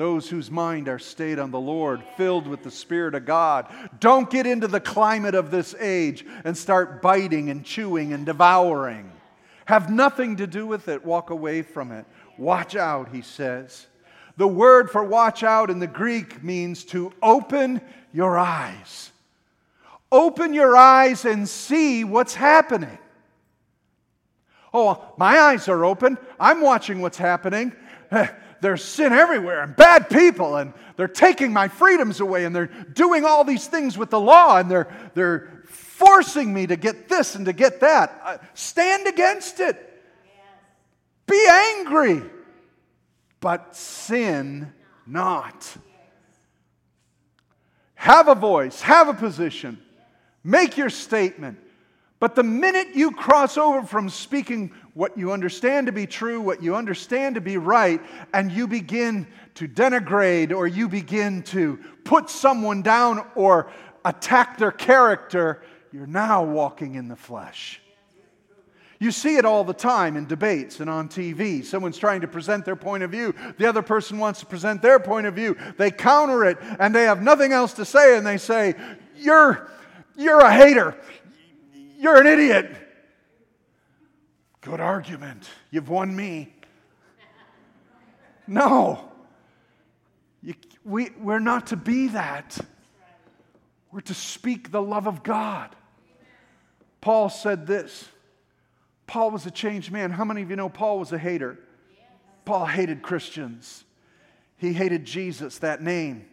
Those 0.00 0.30
whose 0.30 0.50
mind 0.50 0.88
are 0.88 0.98
stayed 0.98 1.38
on 1.38 1.50
the 1.50 1.60
Lord, 1.60 2.02
filled 2.16 2.46
with 2.46 2.62
the 2.62 2.70
Spirit 2.70 3.14
of 3.14 3.26
God. 3.26 3.66
Don't 4.00 4.30
get 4.30 4.46
into 4.46 4.66
the 4.66 4.80
climate 4.80 5.34
of 5.34 5.50
this 5.50 5.74
age 5.78 6.24
and 6.42 6.56
start 6.56 7.02
biting 7.02 7.50
and 7.50 7.62
chewing 7.62 8.14
and 8.14 8.24
devouring. 8.24 9.12
Have 9.66 9.90
nothing 9.90 10.36
to 10.36 10.46
do 10.46 10.66
with 10.66 10.88
it. 10.88 11.04
Walk 11.04 11.28
away 11.28 11.60
from 11.60 11.92
it. 11.92 12.06
Watch 12.38 12.76
out, 12.76 13.10
he 13.12 13.20
says. 13.20 13.88
The 14.38 14.48
word 14.48 14.90
for 14.90 15.04
watch 15.04 15.42
out 15.42 15.68
in 15.68 15.80
the 15.80 15.86
Greek 15.86 16.42
means 16.42 16.82
to 16.84 17.12
open 17.22 17.82
your 18.10 18.38
eyes. 18.38 19.12
Open 20.10 20.54
your 20.54 20.78
eyes 20.78 21.26
and 21.26 21.46
see 21.46 22.04
what's 22.04 22.34
happening. 22.34 22.98
Oh, 24.72 25.12
my 25.18 25.38
eyes 25.38 25.68
are 25.68 25.84
open. 25.84 26.16
I'm 26.38 26.62
watching 26.62 27.02
what's 27.02 27.18
happening. 27.18 27.74
Eh, 28.10 28.26
there's 28.60 28.84
sin 28.84 29.12
everywhere 29.12 29.62
and 29.62 29.74
bad 29.74 30.10
people 30.10 30.56
and 30.56 30.72
they're 30.96 31.08
taking 31.08 31.52
my 31.52 31.68
freedoms 31.68 32.20
away 32.20 32.44
and 32.44 32.54
they're 32.54 32.66
doing 32.66 33.24
all 33.24 33.44
these 33.44 33.66
things 33.66 33.96
with 33.96 34.10
the 34.10 34.20
law 34.20 34.58
and 34.58 34.70
they're, 34.70 34.88
they're 35.14 35.62
forcing 35.68 36.52
me 36.52 36.66
to 36.66 36.76
get 36.76 37.08
this 37.08 37.34
and 37.34 37.46
to 37.46 37.52
get 37.52 37.80
that. 37.80 38.42
Stand 38.54 39.06
against 39.06 39.60
it. 39.60 39.86
Be 41.26 41.46
angry, 41.48 42.22
but 43.40 43.76
sin 43.76 44.72
not. 45.06 45.76
Have 47.94 48.28
a 48.28 48.34
voice, 48.34 48.80
have 48.80 49.08
a 49.08 49.14
position, 49.14 49.78
make 50.42 50.76
your 50.76 50.90
statement. 50.90 51.58
But 52.20 52.34
the 52.34 52.42
minute 52.42 52.88
you 52.94 53.12
cross 53.12 53.56
over 53.56 53.84
from 53.84 54.10
speaking 54.10 54.72
what 54.92 55.16
you 55.16 55.32
understand 55.32 55.86
to 55.86 55.92
be 55.92 56.06
true, 56.06 56.40
what 56.40 56.62
you 56.62 56.76
understand 56.76 57.34
to 57.36 57.40
be 57.40 57.56
right, 57.56 58.00
and 58.34 58.52
you 58.52 58.68
begin 58.68 59.26
to 59.54 59.66
denigrate 59.66 60.54
or 60.54 60.66
you 60.66 60.86
begin 60.86 61.42
to 61.44 61.78
put 62.04 62.28
someone 62.28 62.82
down 62.82 63.26
or 63.34 63.72
attack 64.04 64.58
their 64.58 64.70
character, 64.70 65.62
you're 65.92 66.06
now 66.06 66.44
walking 66.44 66.94
in 66.94 67.08
the 67.08 67.16
flesh. 67.16 67.80
You 68.98 69.12
see 69.12 69.36
it 69.36 69.46
all 69.46 69.64
the 69.64 69.72
time 69.72 70.18
in 70.18 70.26
debates 70.26 70.80
and 70.80 70.90
on 70.90 71.08
TV. 71.08 71.64
Someone's 71.64 71.96
trying 71.96 72.20
to 72.20 72.28
present 72.28 72.66
their 72.66 72.76
point 72.76 73.02
of 73.02 73.10
view. 73.10 73.34
The 73.56 73.66
other 73.66 73.80
person 73.80 74.18
wants 74.18 74.40
to 74.40 74.46
present 74.46 74.82
their 74.82 75.00
point 75.00 75.26
of 75.26 75.34
view. 75.34 75.56
They 75.78 75.90
counter 75.90 76.44
it 76.44 76.58
and 76.78 76.94
they 76.94 77.04
have 77.04 77.22
nothing 77.22 77.52
else 77.52 77.72
to 77.74 77.86
say 77.86 78.18
and 78.18 78.26
they 78.26 78.36
say, 78.36 78.74
You're, 79.16 79.70
you're 80.18 80.40
a 80.40 80.52
hater. 80.52 80.98
You're 82.00 82.18
an 82.18 82.26
idiot. 82.26 82.74
Good 84.62 84.80
argument. 84.80 85.46
You've 85.70 85.90
won 85.90 86.16
me. 86.16 86.54
No. 88.46 89.10
You, 90.42 90.54
we, 90.82 91.10
we're 91.20 91.40
not 91.40 91.66
to 91.68 91.76
be 91.76 92.08
that. 92.08 92.56
We're 93.92 94.00
to 94.00 94.14
speak 94.14 94.70
the 94.70 94.80
love 94.80 95.06
of 95.06 95.22
God. 95.22 95.76
Paul 97.02 97.28
said 97.28 97.66
this. 97.66 98.08
Paul 99.06 99.30
was 99.30 99.44
a 99.44 99.50
changed 99.50 99.92
man. 99.92 100.10
How 100.10 100.24
many 100.24 100.40
of 100.40 100.48
you 100.48 100.56
know 100.56 100.70
Paul 100.70 101.00
was 101.00 101.12
a 101.12 101.18
hater? 101.18 101.58
Paul 102.46 102.64
hated 102.64 103.02
Christians. 103.02 103.84
He 104.56 104.72
hated 104.72 105.04
Jesus, 105.04 105.58
that 105.58 105.82
name. 105.82 106.24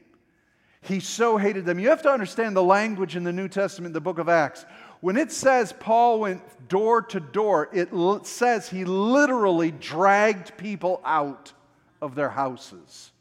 He 0.81 1.01
so 1.01 1.35
hated 1.35 1.65
them. 1.65 1.77
You 1.77 1.89
have 1.89 2.03
to 2.03 2.09
understand 2.09 2.55
the 2.55 2.63
language 2.63 3.17
in 3.17 3.25
the 3.25 3.33
New 3.33 3.49
Testament, 3.49 3.93
the 3.93 3.99
book 3.99 4.17
of 4.17 4.29
Acts. 4.29 4.65
When 4.99 5.17
it 5.17 5.31
says 5.31 5.73
Paul 5.79 6.19
went 6.19 6.67
door 6.67 7.01
to 7.03 7.19
door, 7.19 7.69
it 7.71 7.93
l- 7.93 8.23
says 8.23 8.69
he 8.69 8.83
literally 8.85 9.71
dragged 9.71 10.57
people 10.57 11.01
out 11.05 11.53
of 12.01 12.15
their 12.15 12.29
houses. 12.29 13.11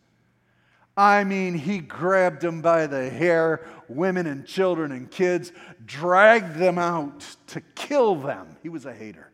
I 0.97 1.25
mean, 1.25 1.54
he 1.54 1.78
grabbed 1.78 2.40
them 2.40 2.62
by 2.62 2.87
the 2.87 3.11
hair, 3.11 3.66
women 3.88 4.26
and 4.26 4.47
children 4.47 4.92
and 4.92 5.11
kids, 5.11 5.52
dragged 5.85 6.56
them 6.56 6.78
out 6.78 7.37
to 7.49 7.61
kill 7.75 8.14
them. 8.14 8.56
He 8.62 8.71
was 8.71 8.87
a 8.87 8.95
hater. 8.95 9.30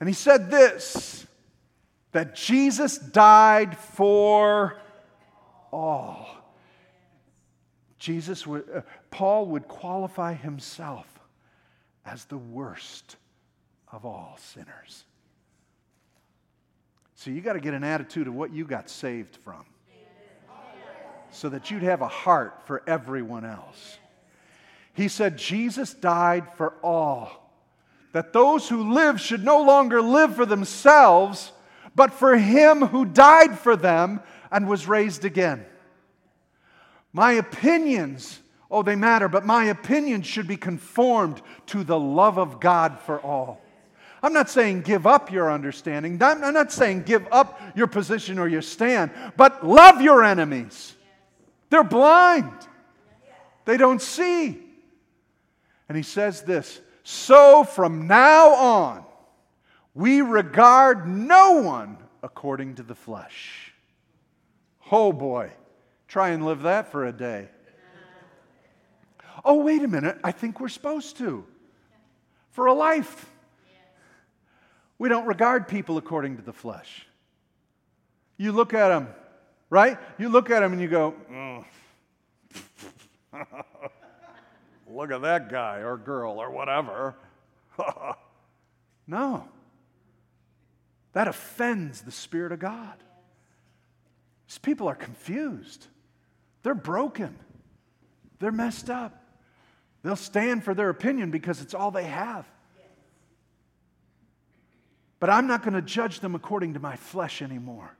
And 0.00 0.08
he 0.08 0.14
said 0.14 0.50
this 0.50 1.26
that 2.12 2.34
Jesus 2.34 2.98
died 2.98 3.76
for 3.76 4.80
all. 5.72 6.39
Jesus 8.00 8.46
would, 8.46 8.64
uh, 8.74 8.80
Paul 9.10 9.46
would 9.46 9.68
qualify 9.68 10.34
himself 10.34 11.06
as 12.04 12.24
the 12.24 12.38
worst 12.38 13.16
of 13.92 14.04
all 14.04 14.36
sinners. 14.40 15.04
So 17.14 17.30
you 17.30 17.42
got 17.42 17.52
to 17.52 17.60
get 17.60 17.74
an 17.74 17.84
attitude 17.84 18.26
of 18.26 18.34
what 18.34 18.52
you 18.52 18.64
got 18.64 18.88
saved 18.88 19.36
from 19.44 19.64
so 21.30 21.50
that 21.50 21.70
you'd 21.70 21.82
have 21.82 22.00
a 22.00 22.08
heart 22.08 22.66
for 22.66 22.82
everyone 22.86 23.44
else. 23.44 23.98
He 24.94 25.06
said, 25.06 25.36
Jesus 25.36 25.94
died 25.94 26.52
for 26.56 26.74
all, 26.82 27.52
that 28.12 28.32
those 28.32 28.68
who 28.68 28.94
live 28.94 29.20
should 29.20 29.44
no 29.44 29.62
longer 29.62 30.02
live 30.02 30.34
for 30.34 30.46
themselves, 30.46 31.52
but 31.94 32.12
for 32.12 32.36
him 32.36 32.86
who 32.86 33.04
died 33.04 33.58
for 33.58 33.76
them 33.76 34.20
and 34.50 34.66
was 34.66 34.88
raised 34.88 35.24
again. 35.24 35.64
My 37.12 37.32
opinions, 37.32 38.40
oh, 38.70 38.82
they 38.82 38.96
matter, 38.96 39.28
but 39.28 39.44
my 39.44 39.64
opinions 39.64 40.26
should 40.26 40.46
be 40.46 40.56
conformed 40.56 41.42
to 41.66 41.82
the 41.82 41.98
love 41.98 42.38
of 42.38 42.60
God 42.60 42.98
for 43.00 43.20
all. 43.20 43.60
I'm 44.22 44.32
not 44.32 44.50
saying 44.50 44.82
give 44.82 45.06
up 45.06 45.32
your 45.32 45.50
understanding. 45.50 46.22
I'm 46.22 46.40
not 46.52 46.72
saying 46.72 47.04
give 47.04 47.26
up 47.32 47.60
your 47.74 47.86
position 47.86 48.38
or 48.38 48.48
your 48.48 48.62
stand, 48.62 49.10
but 49.36 49.66
love 49.66 50.02
your 50.02 50.22
enemies. 50.22 50.94
They're 51.70 51.84
blind, 51.84 52.52
they 53.64 53.76
don't 53.76 54.02
see. 54.02 54.62
And 55.88 55.96
he 55.96 56.02
says 56.02 56.42
this 56.42 56.80
So 57.02 57.64
from 57.64 58.06
now 58.06 58.50
on, 58.50 59.04
we 59.94 60.20
regard 60.20 61.08
no 61.08 61.62
one 61.62 61.96
according 62.22 62.76
to 62.76 62.82
the 62.82 62.94
flesh. 62.94 63.72
Oh 64.92 65.12
boy, 65.12 65.50
try 66.10 66.30
and 66.30 66.44
live 66.44 66.62
that 66.62 66.90
for 66.90 67.06
a 67.06 67.12
day. 67.12 67.48
Oh, 69.44 69.62
wait 69.62 69.82
a 69.82 69.88
minute, 69.88 70.18
I 70.22 70.32
think 70.32 70.60
we're 70.60 70.68
supposed 70.68 71.16
to. 71.18 71.46
For 72.50 72.66
a 72.66 72.74
life. 72.74 73.26
We 74.98 75.08
don't 75.08 75.24
regard 75.24 75.68
people 75.68 75.96
according 75.96 76.36
to 76.36 76.42
the 76.42 76.52
flesh. 76.52 77.06
You 78.36 78.52
look 78.52 78.74
at 78.74 78.88
them, 78.88 79.08
right? 79.70 79.98
You 80.18 80.28
look 80.28 80.50
at 80.50 80.60
them 80.60 80.72
and 80.72 80.82
you 80.82 80.88
go, 80.88 81.14
oh. 81.32 81.64
look 84.90 85.12
at 85.12 85.22
that 85.22 85.48
guy 85.48 85.78
or 85.78 85.96
girl 85.96 86.38
or 86.38 86.50
whatever. 86.50 87.14
no. 89.06 89.48
That 91.12 91.28
offends 91.28 92.02
the 92.02 92.12
Spirit 92.12 92.50
of 92.50 92.58
God. 92.58 92.96
These 94.48 94.58
people 94.58 94.88
are 94.88 94.96
confused. 94.96 95.86
They're 96.62 96.74
broken. 96.74 97.36
They're 98.38 98.52
messed 98.52 98.90
up. 98.90 99.16
They'll 100.02 100.16
stand 100.16 100.64
for 100.64 100.74
their 100.74 100.88
opinion 100.88 101.30
because 101.30 101.60
it's 101.60 101.74
all 101.74 101.90
they 101.90 102.04
have. 102.04 102.46
But 105.18 105.28
I'm 105.28 105.46
not 105.46 105.62
going 105.62 105.74
to 105.74 105.82
judge 105.82 106.20
them 106.20 106.34
according 106.34 106.74
to 106.74 106.80
my 106.80 106.96
flesh 106.96 107.42
anymore. 107.42 107.94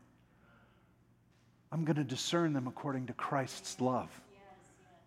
I'm 1.70 1.84
going 1.84 1.96
to 1.96 2.04
discern 2.04 2.54
them 2.54 2.66
according 2.66 3.06
to 3.06 3.12
Christ's 3.12 3.80
love. 3.80 4.08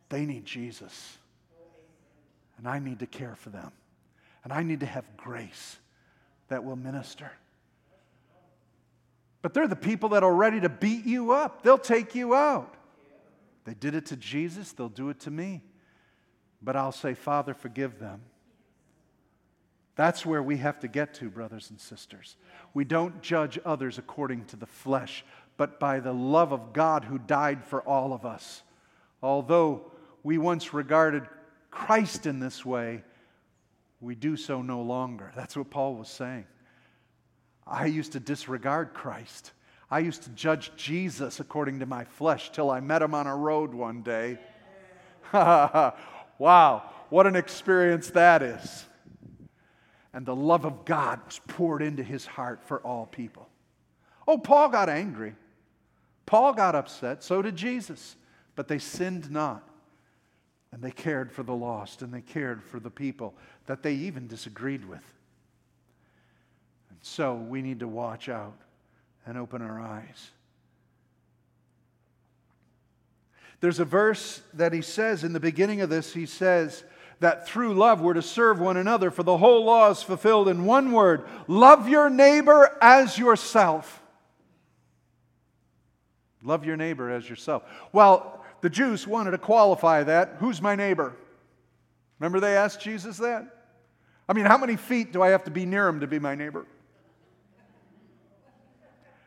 They 0.09 0.25
need 0.25 0.45
Jesus. 0.45 1.17
And 2.57 2.67
I 2.67 2.77
need 2.77 2.99
to 2.99 3.07
care 3.07 3.35
for 3.35 3.49
them. 3.49 3.71
And 4.43 4.53
I 4.53 4.61
need 4.61 4.81
to 4.81 4.85
have 4.85 5.05
grace 5.17 5.77
that 6.49 6.63
will 6.63 6.75
minister. 6.75 7.31
But 9.41 9.53
they're 9.53 9.67
the 9.67 9.75
people 9.75 10.09
that 10.09 10.23
are 10.23 10.33
ready 10.33 10.61
to 10.61 10.69
beat 10.69 11.05
you 11.05 11.31
up, 11.31 11.63
they'll 11.63 11.77
take 11.77 12.13
you 12.13 12.35
out. 12.35 12.75
They 13.65 13.73
did 13.73 13.95
it 13.95 14.07
to 14.07 14.17
Jesus, 14.17 14.71
they'll 14.71 14.89
do 14.89 15.09
it 15.09 15.19
to 15.21 15.31
me. 15.31 15.61
But 16.61 16.75
I'll 16.75 16.91
say, 16.91 17.13
Father, 17.13 17.53
forgive 17.53 17.99
them. 17.99 18.21
That's 19.95 20.25
where 20.25 20.41
we 20.41 20.57
have 20.57 20.79
to 20.79 20.87
get 20.87 21.13
to, 21.15 21.29
brothers 21.29 21.69
and 21.69 21.79
sisters. 21.79 22.35
We 22.73 22.83
don't 22.83 23.21
judge 23.21 23.59
others 23.63 23.97
according 23.97 24.45
to 24.45 24.55
the 24.55 24.65
flesh, 24.65 25.23
but 25.55 25.79
by 25.79 25.99
the 25.99 26.13
love 26.13 26.51
of 26.51 26.73
God 26.73 27.05
who 27.05 27.19
died 27.19 27.63
for 27.63 27.81
all 27.83 28.13
of 28.13 28.25
us. 28.25 28.63
Although 29.21 29.91
we 30.23 30.37
once 30.37 30.73
regarded 30.73 31.27
Christ 31.69 32.25
in 32.25 32.39
this 32.39 32.65
way, 32.65 33.03
we 34.01 34.15
do 34.15 34.35
so 34.35 34.61
no 34.61 34.81
longer. 34.81 35.31
That's 35.35 35.55
what 35.55 35.69
Paul 35.69 35.95
was 35.95 36.09
saying. 36.09 36.45
I 37.65 37.85
used 37.85 38.13
to 38.13 38.19
disregard 38.19 38.93
Christ. 38.93 39.53
I 39.93 39.99
used 39.99 40.23
to 40.23 40.31
judge 40.31 40.71
Jesus 40.75 41.39
according 41.39 41.81
to 41.81 41.85
my 41.85 42.03
flesh 42.03 42.49
till 42.51 42.71
I 42.71 42.79
met 42.79 43.03
him 43.03 43.13
on 43.13 43.27
a 43.27 43.35
road 43.35 43.75
one 43.75 44.01
day. 44.01 44.39
wow, 45.31 46.89
what 47.11 47.27
an 47.27 47.35
experience 47.35 48.09
that 48.09 48.41
is. 48.41 48.85
And 50.11 50.25
the 50.25 50.35
love 50.35 50.65
of 50.65 50.83
God 50.83 51.19
was 51.23 51.39
poured 51.47 51.83
into 51.83 52.01
his 52.01 52.25
heart 52.25 52.63
for 52.63 52.79
all 52.79 53.05
people. 53.05 53.47
Oh, 54.27 54.39
Paul 54.39 54.69
got 54.69 54.89
angry. 54.89 55.35
Paul 56.25 56.53
got 56.53 56.73
upset. 56.73 57.23
So 57.23 57.43
did 57.43 57.55
Jesus. 57.55 58.15
But 58.55 58.67
they 58.67 58.79
sinned 58.79 59.29
not. 59.29 59.69
And 60.71 60.81
they 60.81 60.89
cared 60.89 61.31
for 61.31 61.43
the 61.43 61.53
lost 61.53 62.01
and 62.01 62.11
they 62.11 62.21
cared 62.21 62.63
for 62.63 62.79
the 62.79 62.89
people 62.89 63.35
that 63.67 63.83
they 63.83 63.93
even 63.93 64.25
disagreed 64.25 64.85
with. 64.85 65.05
And 66.89 66.97
so 67.03 67.35
we 67.35 67.61
need 67.61 67.81
to 67.81 67.87
watch 67.87 68.27
out 68.27 68.57
and 69.25 69.37
open 69.37 69.61
our 69.61 69.79
eyes. 69.79 70.31
There's 73.59 73.79
a 73.79 73.85
verse 73.85 74.41
that 74.53 74.73
he 74.73 74.81
says 74.81 75.23
in 75.23 75.31
the 75.31 75.39
beginning 75.39 75.81
of 75.81 75.89
this, 75.89 76.13
he 76.13 76.25
says 76.25 76.83
that 77.21 77.47
through 77.47 77.73
love 77.73 78.01
we're 78.01 78.13
to 78.13 78.21
serve 78.21 78.59
one 78.59 78.75
another, 78.75 79.09
for 79.09 79.23
the 79.23 79.37
whole 79.37 79.63
law 79.63 79.89
is 79.89 80.03
fulfilled 80.03 80.49
in 80.49 80.65
one 80.65 80.91
word 80.91 81.23
love 81.47 81.87
your 81.87 82.09
neighbor 82.09 82.77
as 82.81 83.17
yourself. 83.17 84.01
Love 86.43 86.65
your 86.65 86.75
neighbor 86.75 87.09
as 87.09 87.29
yourself. 87.29 87.63
Well, 87.93 88.43
the 88.59 88.69
Jews 88.69 89.07
wanted 89.07 89.31
to 89.31 89.37
qualify 89.37 90.03
that. 90.03 90.35
Who's 90.39 90.61
my 90.61 90.75
neighbor? 90.75 91.15
Remember 92.19 92.41
they 92.41 92.57
asked 92.57 92.81
Jesus 92.81 93.17
that? 93.17 93.45
I 94.27 94.33
mean, 94.33 94.45
how 94.45 94.57
many 94.57 94.75
feet 94.75 95.13
do 95.13 95.21
I 95.21 95.29
have 95.29 95.45
to 95.45 95.51
be 95.51 95.65
near 95.65 95.87
him 95.87 96.01
to 96.01 96.07
be 96.07 96.19
my 96.19 96.35
neighbor? 96.35 96.65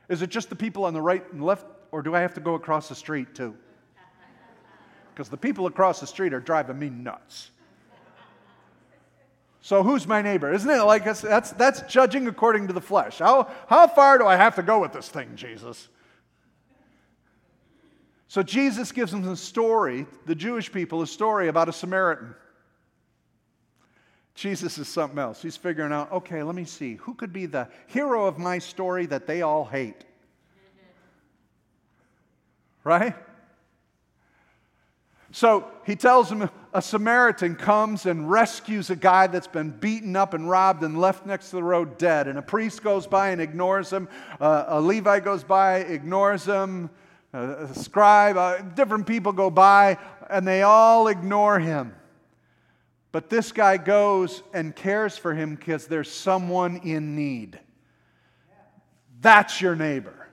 Is 0.09 0.23
it 0.23 0.31
just 0.31 0.49
the 0.49 0.57
people 0.57 0.85
on 0.85 0.95
the 0.95 1.03
right 1.03 1.25
and 1.33 1.45
left, 1.45 1.67
or 1.91 2.03
do 2.03 2.15
I 2.15 2.21
have 2.21 2.35
to 2.35 2.41
go 2.41 2.55
across 2.55 2.89
the 2.89 2.95
street 2.95 3.35
too? 3.35 3.57
because 5.17 5.31
the 5.31 5.37
people 5.39 5.65
across 5.65 5.99
the 5.99 6.07
street 6.07 6.35
are 6.35 6.41
driving 6.41 6.79
me 6.79 6.91
nuts. 6.91 7.51
So 9.63 9.83
who's 9.83 10.07
my 10.07 10.21
neighbor? 10.21 10.53
Isn't 10.53 10.69
it 10.69 10.83
like 10.83 11.05
that's, 11.05 11.53
that's 11.53 11.81
judging 11.91 12.29
according 12.29 12.67
to 12.67 12.75
the 12.75 12.83
flesh? 12.83 13.19
How, 13.19 13.51
how 13.67 13.89
far 13.89 14.19
do 14.19 14.27
I 14.27 14.37
have 14.37 14.57
to 14.57 14.63
go 14.63 14.79
with 14.79 14.93
this 14.93 15.09
thing, 15.09 15.35
Jesus? 15.35 15.89
So 18.29 18.43
Jesus 18.43 18.93
gives 18.93 19.11
them 19.11 19.27
a 19.27 19.37
story, 19.37 20.07
the 20.27 20.35
Jewish 20.35 20.71
people, 20.71 21.01
a 21.01 21.07
story 21.07 21.49
about 21.49 21.71
a 21.71 21.73
Samaritan. 21.73 22.35
Jesus 24.37 24.77
is 24.77 24.87
something 24.87 25.19
else. 25.19 25.41
He's 25.41 25.57
figuring 25.57 25.93
out, 25.93 26.13
okay, 26.13 26.43
let 26.43 26.55
me 26.55 26.67
see. 26.67 26.97
Who 26.97 27.15
could 27.15 27.33
be 27.33 27.47
the 27.47 27.69
hero 27.87 28.27
of 28.27 28.39
my 28.39 28.59
story 28.59 29.07
that 29.07 29.27
they 29.27 29.41
all 29.41 29.65
hate? 29.65 30.05
Right? 32.85 33.15
So 35.33 35.67
he 35.87 35.97
tells 35.97 36.31
him 36.31 36.49
a 36.75 36.83
Samaritan 36.83 37.57
comes 37.57 38.05
and 38.05 38.31
rescues 38.31 38.91
a 38.91 38.97
guy 38.97 39.27
that's 39.27 39.47
been 39.47 39.71
beaten 39.71 40.15
up 40.15 40.35
and 40.35 40.49
robbed 40.49 40.83
and 40.83 41.01
left 41.01 41.25
next 41.25 41.51
to 41.51 41.57
the 41.57 41.65
road 41.65 41.97
dead. 41.97 42.29
And 42.29 42.39
a 42.39 42.43
priest 42.43 42.83
goes 42.83 43.07
by 43.07 43.31
and 43.31 43.41
ignores 43.41 43.91
him. 43.91 44.07
Uh, 44.39 44.65
a 44.69 44.81
Levi 44.81 45.21
goes 45.21 45.45
by, 45.45 45.79
ignores 45.79 46.45
him. 46.45 46.91
a 47.33 47.69
scribe, 47.75 48.37
uh, 48.37 48.59
different 48.75 49.07
people 49.07 49.33
go 49.33 49.51
by, 49.51 49.97
and 50.29 50.47
they 50.47 50.61
all 50.63 51.09
ignore 51.09 51.59
him. 51.59 51.95
But 53.17 53.31
this 53.31 53.51
guy 53.51 53.79
goes 53.79 54.43
and 54.53 54.77
cares 54.77 55.17
for 55.17 55.33
him 55.33 55.55
because 55.55 55.87
there's 55.87 56.13
someone 56.13 56.77
in 56.85 57.17
need. 57.17 57.59
That's 59.23 59.59
your 59.59 59.75
neighbor. 59.75 60.29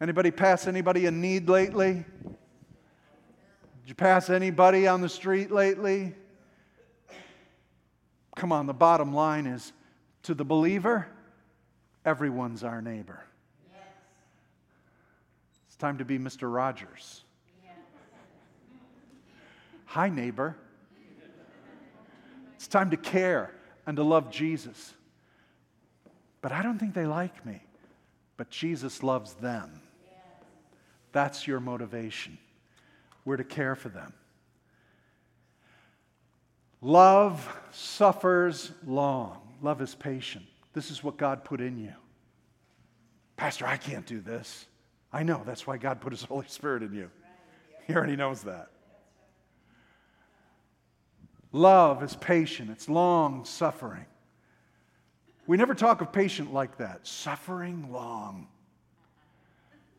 Anybody 0.00 0.30
pass 0.30 0.68
anybody 0.68 1.06
in 1.06 1.20
need 1.20 1.48
lately? 1.48 2.04
Did 2.22 3.86
you 3.86 3.96
pass 3.96 4.30
anybody 4.30 4.86
on 4.86 5.00
the 5.00 5.08
street 5.08 5.50
lately? 5.50 6.14
Come 8.36 8.52
on, 8.52 8.66
the 8.66 8.72
bottom 8.72 9.12
line 9.12 9.46
is 9.46 9.72
to 10.22 10.34
the 10.34 10.44
believer, 10.44 11.08
everyone's 12.04 12.62
our 12.62 12.80
neighbor. 12.80 13.24
It's 15.66 15.76
time 15.76 15.98
to 15.98 16.04
be 16.04 16.16
Mr. 16.16 16.42
Rogers. 16.54 17.24
Hi, 19.86 20.08
neighbor. 20.08 20.56
It's 22.60 22.68
time 22.68 22.90
to 22.90 22.98
care 22.98 23.50
and 23.86 23.96
to 23.96 24.02
love 24.02 24.30
Jesus. 24.30 24.92
But 26.42 26.52
I 26.52 26.62
don't 26.62 26.78
think 26.78 26.92
they 26.92 27.06
like 27.06 27.46
me. 27.46 27.62
But 28.36 28.50
Jesus 28.50 29.02
loves 29.02 29.32
them. 29.32 29.80
That's 31.12 31.46
your 31.46 31.58
motivation. 31.58 32.36
We're 33.24 33.38
to 33.38 33.44
care 33.44 33.74
for 33.74 33.88
them. 33.88 34.12
Love 36.82 37.48
suffers 37.70 38.72
long. 38.86 39.38
Love 39.62 39.80
is 39.80 39.94
patient. 39.94 40.44
This 40.74 40.90
is 40.90 41.02
what 41.02 41.16
God 41.16 41.44
put 41.44 41.62
in 41.62 41.78
you. 41.78 41.94
Pastor, 43.38 43.66
I 43.66 43.78
can't 43.78 44.04
do 44.04 44.20
this. 44.20 44.66
I 45.14 45.22
know. 45.22 45.42
That's 45.46 45.66
why 45.66 45.78
God 45.78 46.02
put 46.02 46.12
His 46.12 46.24
Holy 46.24 46.46
Spirit 46.46 46.82
in 46.82 46.92
you. 46.92 47.10
He 47.86 47.94
already 47.94 48.16
knows 48.16 48.42
that. 48.42 48.68
Love 51.52 52.02
is 52.02 52.14
patient, 52.16 52.70
it's 52.70 52.88
long 52.88 53.44
suffering. 53.44 54.06
We 55.46 55.56
never 55.56 55.74
talk 55.74 56.00
of 56.00 56.12
patient 56.12 56.52
like 56.52 56.78
that. 56.78 57.06
Suffering 57.06 57.90
long. 57.90 58.46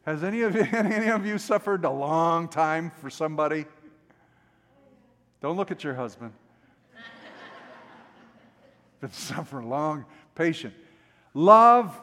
Has 0.05 0.23
any 0.23 0.43
of 0.43 0.55
you, 0.55 0.61
any 0.71 1.09
of 1.09 1.25
you 1.25 1.37
suffered 1.37 1.83
a 1.83 1.89
long 1.89 2.47
time 2.47 2.91
for 3.01 3.09
somebody? 3.09 3.65
Don't 5.41 5.57
look 5.57 5.71
at 5.71 5.83
your 5.83 5.93
husband. 5.93 6.31
Been 9.01 9.11
suffering 9.11 9.67
long, 9.67 10.05
patient. 10.35 10.73
Love 11.33 11.99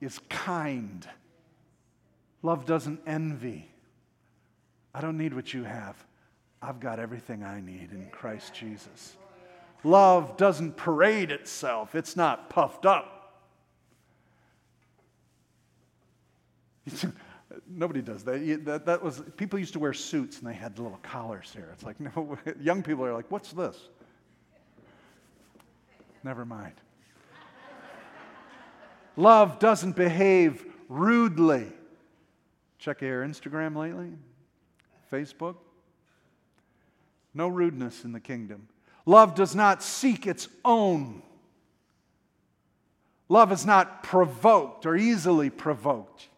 is 0.00 0.18
kind. 0.28 1.08
Love 2.42 2.66
doesn't 2.66 3.00
envy. 3.06 3.70
I 4.94 5.00
don't 5.00 5.16
need 5.16 5.32
what 5.32 5.54
you 5.54 5.64
have. 5.64 5.96
I've 6.62 6.78
got 6.78 7.00
everything 7.00 7.42
I 7.42 7.60
need 7.60 7.90
in 7.92 8.08
Christ 8.12 8.54
Jesus. 8.54 9.16
Love 9.82 10.36
doesn't 10.36 10.76
parade 10.76 11.32
itself, 11.32 11.96
it's 11.96 12.16
not 12.16 12.48
puffed 12.48 12.86
up. 12.86 13.18
Nobody 17.68 18.00
does 18.00 18.24
that. 18.24 18.64
that. 18.64 18.86
That 18.86 19.02
was 19.02 19.22
people 19.36 19.58
used 19.58 19.74
to 19.74 19.78
wear 19.78 19.92
suits 19.92 20.38
and 20.38 20.46
they 20.46 20.54
had 20.54 20.78
little 20.78 20.98
collars 21.02 21.50
here. 21.54 21.70
It's 21.72 21.82
like 21.82 22.00
no, 22.16 22.38
young 22.60 22.82
people 22.82 23.04
are 23.04 23.12
like, 23.12 23.30
"What's 23.30 23.52
this?" 23.52 23.76
Never 26.24 26.44
mind. 26.44 26.74
Love 29.16 29.58
doesn't 29.58 29.96
behave 29.96 30.64
rudely. 30.88 31.66
Check 32.78 33.02
your 33.02 33.24
Instagram 33.24 33.76
lately, 33.76 34.12
Facebook. 35.12 35.56
No 37.34 37.48
rudeness 37.48 38.04
in 38.04 38.12
the 38.12 38.20
kingdom. 38.20 38.68
Love 39.06 39.34
does 39.34 39.54
not 39.54 39.82
seek 39.82 40.26
its 40.26 40.48
own. 40.64 41.22
Love 43.28 43.50
is 43.52 43.64
not 43.64 44.02
provoked 44.02 44.84
or 44.84 44.94
easily 44.94 45.50
provoked. 45.50 46.28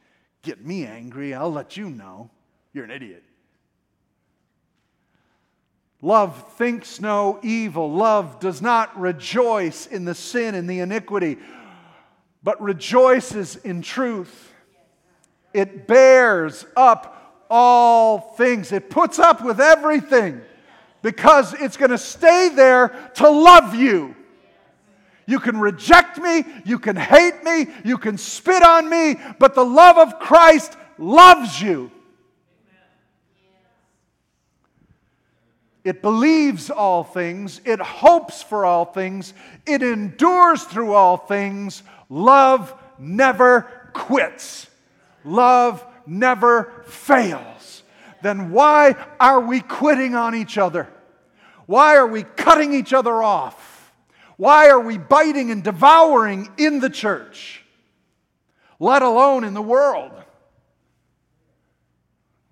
Get 0.43 0.65
me 0.65 0.87
angry, 0.87 1.35
I'll 1.35 1.53
let 1.53 1.77
you 1.77 1.91
know. 1.91 2.31
You're 2.73 2.85
an 2.85 2.91
idiot. 2.91 3.25
Love 6.01 6.53
thinks 6.53 7.01
no 7.01 7.41
evil. 7.43 7.91
Love 7.91 8.39
does 8.39 8.61
not 8.61 8.99
rejoice 9.01 9.87
in 9.87 10.05
the 10.05 10.15
sin 10.15 10.55
and 10.55 10.69
the 10.69 10.81
iniquity, 10.81 11.39
but 12.43 12.61
rejoices 12.61 13.57
in 13.57 13.81
truth. 13.81 14.53
It 15.55 15.87
bears 15.87 16.67
up 16.77 17.47
all 17.49 18.19
things, 18.19 18.73
it 18.73 18.91
puts 18.91 19.19
up 19.19 19.43
with 19.45 19.61
everything 19.61 20.43
because 21.05 21.53
it's 21.53 21.77
going 21.77 21.91
to 21.91 21.99
stay 21.99 22.49
there 22.49 22.89
to 23.17 23.29
love 23.29 23.75
you. 23.75 24.17
You 25.27 25.39
can 25.39 25.61
reject 25.61 26.17
me, 26.17 26.45
you 26.65 26.79
can 26.79 26.97
hate 26.97 27.45
me, 27.45 27.67
you 27.85 27.99
can 27.99 28.17
spit 28.17 28.63
on 28.63 28.89
me, 28.89 29.17
but 29.39 29.55
the 29.55 29.65
love 29.65 29.99
of 29.99 30.19
Christ 30.19 30.79
loves 30.97 31.61
you. 31.61 31.91
It 35.85 36.01
believes 36.01 36.71
all 36.71 37.05
things, 37.05 37.61
it 37.67 37.81
hopes 37.81 38.43
for 38.43 38.65
all 38.65 38.87
things, 38.87 39.35
it 39.67 39.83
endures 39.83 40.65
through 40.65 40.95
all 40.95 41.19
things. 41.19 41.83
Love 42.09 42.75
never 42.99 43.91
quits, 43.93 44.69
love 45.23 45.85
never 46.07 46.73
fails. 46.87 47.83
Then 48.23 48.53
why 48.53 48.97
are 49.21 49.41
we 49.41 49.61
quitting 49.61 50.15
on 50.15 50.35
each 50.35 50.57
other? 50.57 50.89
Why 51.67 51.97
are 51.97 52.07
we 52.07 52.23
cutting 52.23 52.75
each 52.75 52.93
other 52.93 53.23
off? 53.23 53.93
Why 54.37 54.69
are 54.69 54.81
we 54.81 54.99
biting 54.99 55.51
and 55.51 55.63
devouring 55.63 56.51
in 56.59 56.81
the 56.81 56.91
church, 56.91 57.63
let 58.81 59.03
alone 59.03 59.45
in 59.45 59.55
the 59.55 59.63
world? 59.63 60.11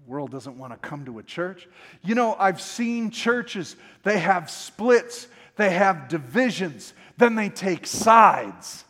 The 0.04 0.10
world 0.10 0.30
doesn't 0.30 0.58
want 0.58 0.72
to 0.72 0.78
come 0.78 1.04
to 1.06 1.18
a 1.18 1.22
church. 1.22 1.68
You 2.02 2.14
know, 2.14 2.36
I've 2.38 2.60
seen 2.60 3.10
churches, 3.10 3.76
they 4.04 4.18
have 4.18 4.50
splits, 4.50 5.26
they 5.56 5.70
have 5.70 6.08
divisions, 6.08 6.94
then 7.18 7.34
they 7.34 7.48
take 7.48 7.86
sides. 7.86 8.84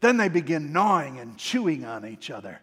Then 0.00 0.16
they 0.16 0.28
begin 0.28 0.72
gnawing 0.72 1.18
and 1.18 1.36
chewing 1.36 1.84
on 1.84 2.06
each 2.06 2.30
other. 2.30 2.60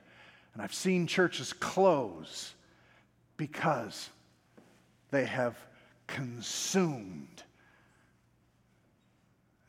And 0.54 0.62
I've 0.62 0.74
seen 0.74 1.06
churches 1.06 1.52
close 1.52 2.54
because 3.36 4.10
they 5.12 5.26
have 5.26 5.58
consumed. 6.08 7.44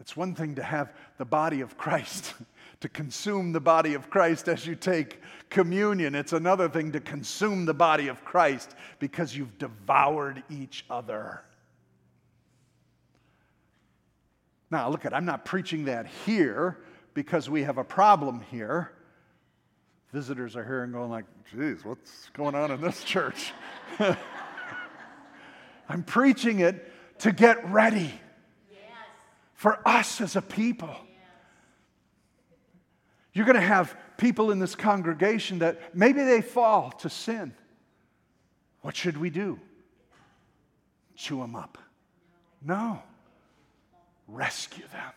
It's 0.01 0.17
one 0.17 0.35
thing 0.35 0.55
to 0.55 0.63
have 0.63 0.93
the 1.19 1.25
body 1.25 1.63
of 1.63 1.77
Christ, 1.77 2.35
to 2.81 2.89
consume 2.89 3.53
the 3.53 3.61
body 3.61 3.95
of 3.95 4.11
Christ 4.11 4.49
as 4.49 4.67
you 4.67 4.77
take 4.77 5.21
communion. 5.51 6.15
It's 6.15 6.33
another 6.33 6.69
thing 6.69 6.93
to 6.93 7.01
consume 7.01 7.65
the 7.65 7.75
body 7.75 8.09
of 8.09 8.25
Christ 8.25 8.75
because 8.99 9.37
you've 9.37 9.59
devoured 9.59 10.43
each 10.49 10.85
other. 10.91 11.43
Now, 14.71 14.89
look 14.91 15.05
at, 15.07 15.15
I'm 15.15 15.25
not 15.25 15.45
preaching 15.45 15.85
that 15.87 16.07
here 16.25 16.79
because 17.15 17.49
we 17.49 17.63
have 17.63 17.79
a 17.79 17.85
problem 17.85 18.41
here. 18.51 18.93
Visitors 20.13 20.57
are 20.57 20.65
here 20.65 20.83
and 20.83 20.93
going 20.93 21.11
like, 21.11 21.25
geez, 21.51 21.85
what's 21.85 22.31
going 22.31 22.55
on 22.55 22.71
in 22.71 22.81
this 22.81 23.03
church? 23.05 23.53
I'm 25.89 26.03
preaching 26.03 26.61
it 26.61 26.93
to 27.21 27.33
get 27.33 27.71
ready 27.71 28.13
for 29.55 29.81
us 29.87 30.21
as 30.21 30.37
a 30.37 30.43
people. 30.43 30.95
You're 33.33 33.47
going 33.47 33.57
to 33.57 33.61
have 33.61 33.97
people 34.17 34.51
in 34.51 34.59
this 34.59 34.75
congregation 34.75 35.59
that 35.59 35.95
maybe 35.95 36.23
they 36.23 36.41
fall 36.41 36.91
to 37.01 37.11
sin. 37.11 37.55
What 38.81 38.97
should 38.97 39.17
we 39.17 39.31
do? 39.31 39.61
Chew 41.17 41.41
them 41.41 41.57
up. 41.57 41.79
No. 42.63 43.03
Rescue 44.29 44.85
them. 44.93 45.13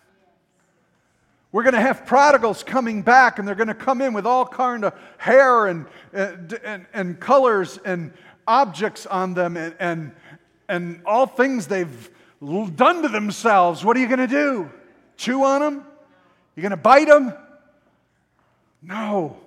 We're 1.52 1.64
going 1.64 1.74
to 1.74 1.82
have 1.82 2.06
prodigals 2.06 2.62
coming 2.62 3.02
back, 3.02 3.40
and 3.40 3.48
they're 3.48 3.56
going 3.56 3.70
to 3.70 3.74
come 3.74 4.02
in 4.02 4.14
with 4.14 4.28
all 4.28 4.46
kind 4.46 4.86
of 4.86 4.94
hair 5.18 5.66
and, 5.66 5.88
and, 6.14 6.54
and, 6.64 6.86
and 6.94 7.20
colors 7.20 7.80
and 7.84 8.14
objects 8.48 9.06
on 9.06 9.34
them 9.34 9.58
and, 9.58 9.76
and, 9.80 10.12
and 10.70 11.02
all 11.06 11.26
things 11.26 11.68
they've 11.68 12.10
done 12.42 13.02
to 13.02 13.10
themselves, 13.10 13.84
what 13.84 13.98
are 13.98 14.00
you 14.00 14.08
going 14.08 14.20
to 14.20 14.28
do? 14.28 14.72
Chew 15.18 15.44
on 15.44 15.60
them? 15.60 15.84
You're 16.56 16.62
going 16.62 16.72
to 16.72 16.78
bite 16.78 17.08
them? 17.08 17.34
No. 18.82 19.38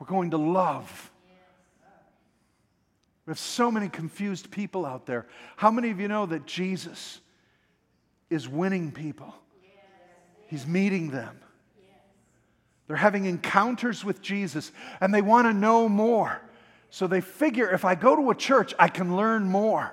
We're 0.00 0.06
going 0.06 0.30
to 0.30 0.38
love. 0.38 1.10
We 3.26 3.30
have 3.30 3.38
so 3.38 3.70
many 3.70 3.88
confused 3.88 4.50
people 4.50 4.86
out 4.86 5.04
there. 5.04 5.26
How 5.56 5.70
many 5.70 5.90
of 5.90 6.00
you 6.00 6.08
know 6.08 6.24
that 6.26 6.46
Jesus 6.46 7.20
is 8.30 8.48
winning 8.48 8.90
people? 8.90 9.34
He's 10.46 10.66
meeting 10.66 11.10
them. 11.10 11.38
They're 12.86 12.96
having 12.96 13.26
encounters 13.26 14.02
with 14.02 14.22
Jesus 14.22 14.72
and 15.02 15.12
they 15.12 15.20
want 15.20 15.46
to 15.46 15.52
know 15.52 15.90
more. 15.90 16.40
So 16.88 17.06
they 17.06 17.20
figure 17.20 17.70
if 17.70 17.84
I 17.84 17.94
go 17.94 18.16
to 18.16 18.30
a 18.30 18.34
church, 18.34 18.72
I 18.78 18.88
can 18.88 19.14
learn 19.14 19.44
more. 19.44 19.92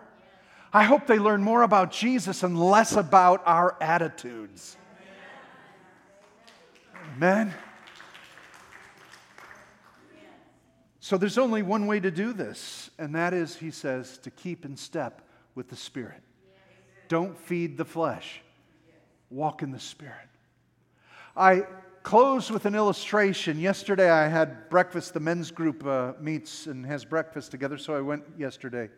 I 0.75 0.83
hope 0.83 1.07
they 1.07 1.19
learn 1.19 1.41
more 1.41 1.61
about 1.61 1.89
Jesus 1.93 2.43
and 2.43 2.59
less 2.59 2.97
about 2.97 3.41
our 3.45 3.77
attitudes. 3.79 4.75
Amen. 7.15 7.53
So 10.99 11.17
there's 11.17 11.37
only 11.37 11.63
one 11.63 11.87
way 11.87 12.01
to 12.01 12.11
do 12.11 12.33
this, 12.33 12.89
and 12.99 13.15
that 13.15 13.33
is, 13.33 13.55
he 13.55 13.71
says, 13.71 14.17
to 14.17 14.29
keep 14.29 14.65
in 14.65 14.75
step 14.75 15.21
with 15.55 15.69
the 15.69 15.77
Spirit. 15.77 16.21
Don't 17.07 17.37
feed 17.37 17.77
the 17.77 17.85
flesh, 17.85 18.41
walk 19.29 19.63
in 19.63 19.71
the 19.71 19.79
Spirit. 19.79 20.27
I 21.37 21.67
close 22.03 22.51
with 22.51 22.65
an 22.65 22.75
illustration. 22.75 23.61
Yesterday 23.61 24.09
I 24.09 24.27
had 24.27 24.69
breakfast. 24.69 25.13
The 25.13 25.21
men's 25.21 25.51
group 25.51 25.85
uh, 25.85 26.15
meets 26.19 26.67
and 26.67 26.85
has 26.85 27.05
breakfast 27.05 27.51
together, 27.51 27.77
so 27.77 27.95
I 27.95 28.01
went 28.01 28.25
yesterday. 28.37 28.89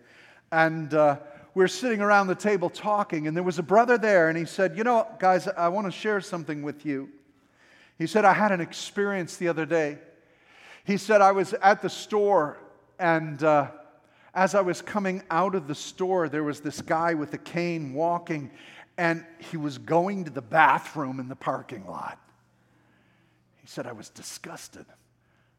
And 0.51 0.91
uh, 0.95 1.17
we 1.57 1.63
were 1.63 1.67
sitting 1.67 2.01
around 2.01 2.27
the 2.27 2.35
table 2.35 2.69
talking, 2.69 3.25
and 3.25 3.35
there 3.35 3.43
was 3.43 3.57
a 3.57 3.63
brother 3.63 3.97
there, 3.97 4.29
and 4.29 4.37
he 4.37 4.45
said, 4.45 4.77
You 4.77 4.83
know, 4.83 5.07
guys, 5.17 5.47
I 5.47 5.69
want 5.69 5.87
to 5.87 5.91
share 5.91 6.21
something 6.21 6.61
with 6.61 6.85
you. 6.85 7.09
He 7.97 8.05
said, 8.05 8.25
I 8.25 8.33
had 8.33 8.51
an 8.51 8.61
experience 8.61 9.37
the 9.37 9.47
other 9.47 9.65
day. 9.65 9.97
He 10.83 10.97
said, 10.97 11.19
I 11.19 11.31
was 11.31 11.53
at 11.53 11.81
the 11.81 11.89
store, 11.89 12.59
and 12.99 13.43
uh, 13.43 13.71
as 14.35 14.53
I 14.53 14.61
was 14.61 14.83
coming 14.83 15.23
out 15.31 15.55
of 15.55 15.67
the 15.67 15.73
store, 15.73 16.29
there 16.29 16.43
was 16.43 16.59
this 16.59 16.79
guy 16.79 17.15
with 17.15 17.33
a 17.33 17.39
cane 17.39 17.95
walking, 17.95 18.51
and 18.99 19.25
he 19.39 19.57
was 19.57 19.79
going 19.79 20.25
to 20.25 20.29
the 20.29 20.43
bathroom 20.43 21.19
in 21.19 21.27
the 21.27 21.35
parking 21.35 21.87
lot. 21.87 22.19
He 23.55 23.67
said, 23.67 23.87
I 23.87 23.93
was 23.93 24.09
disgusted. 24.09 24.85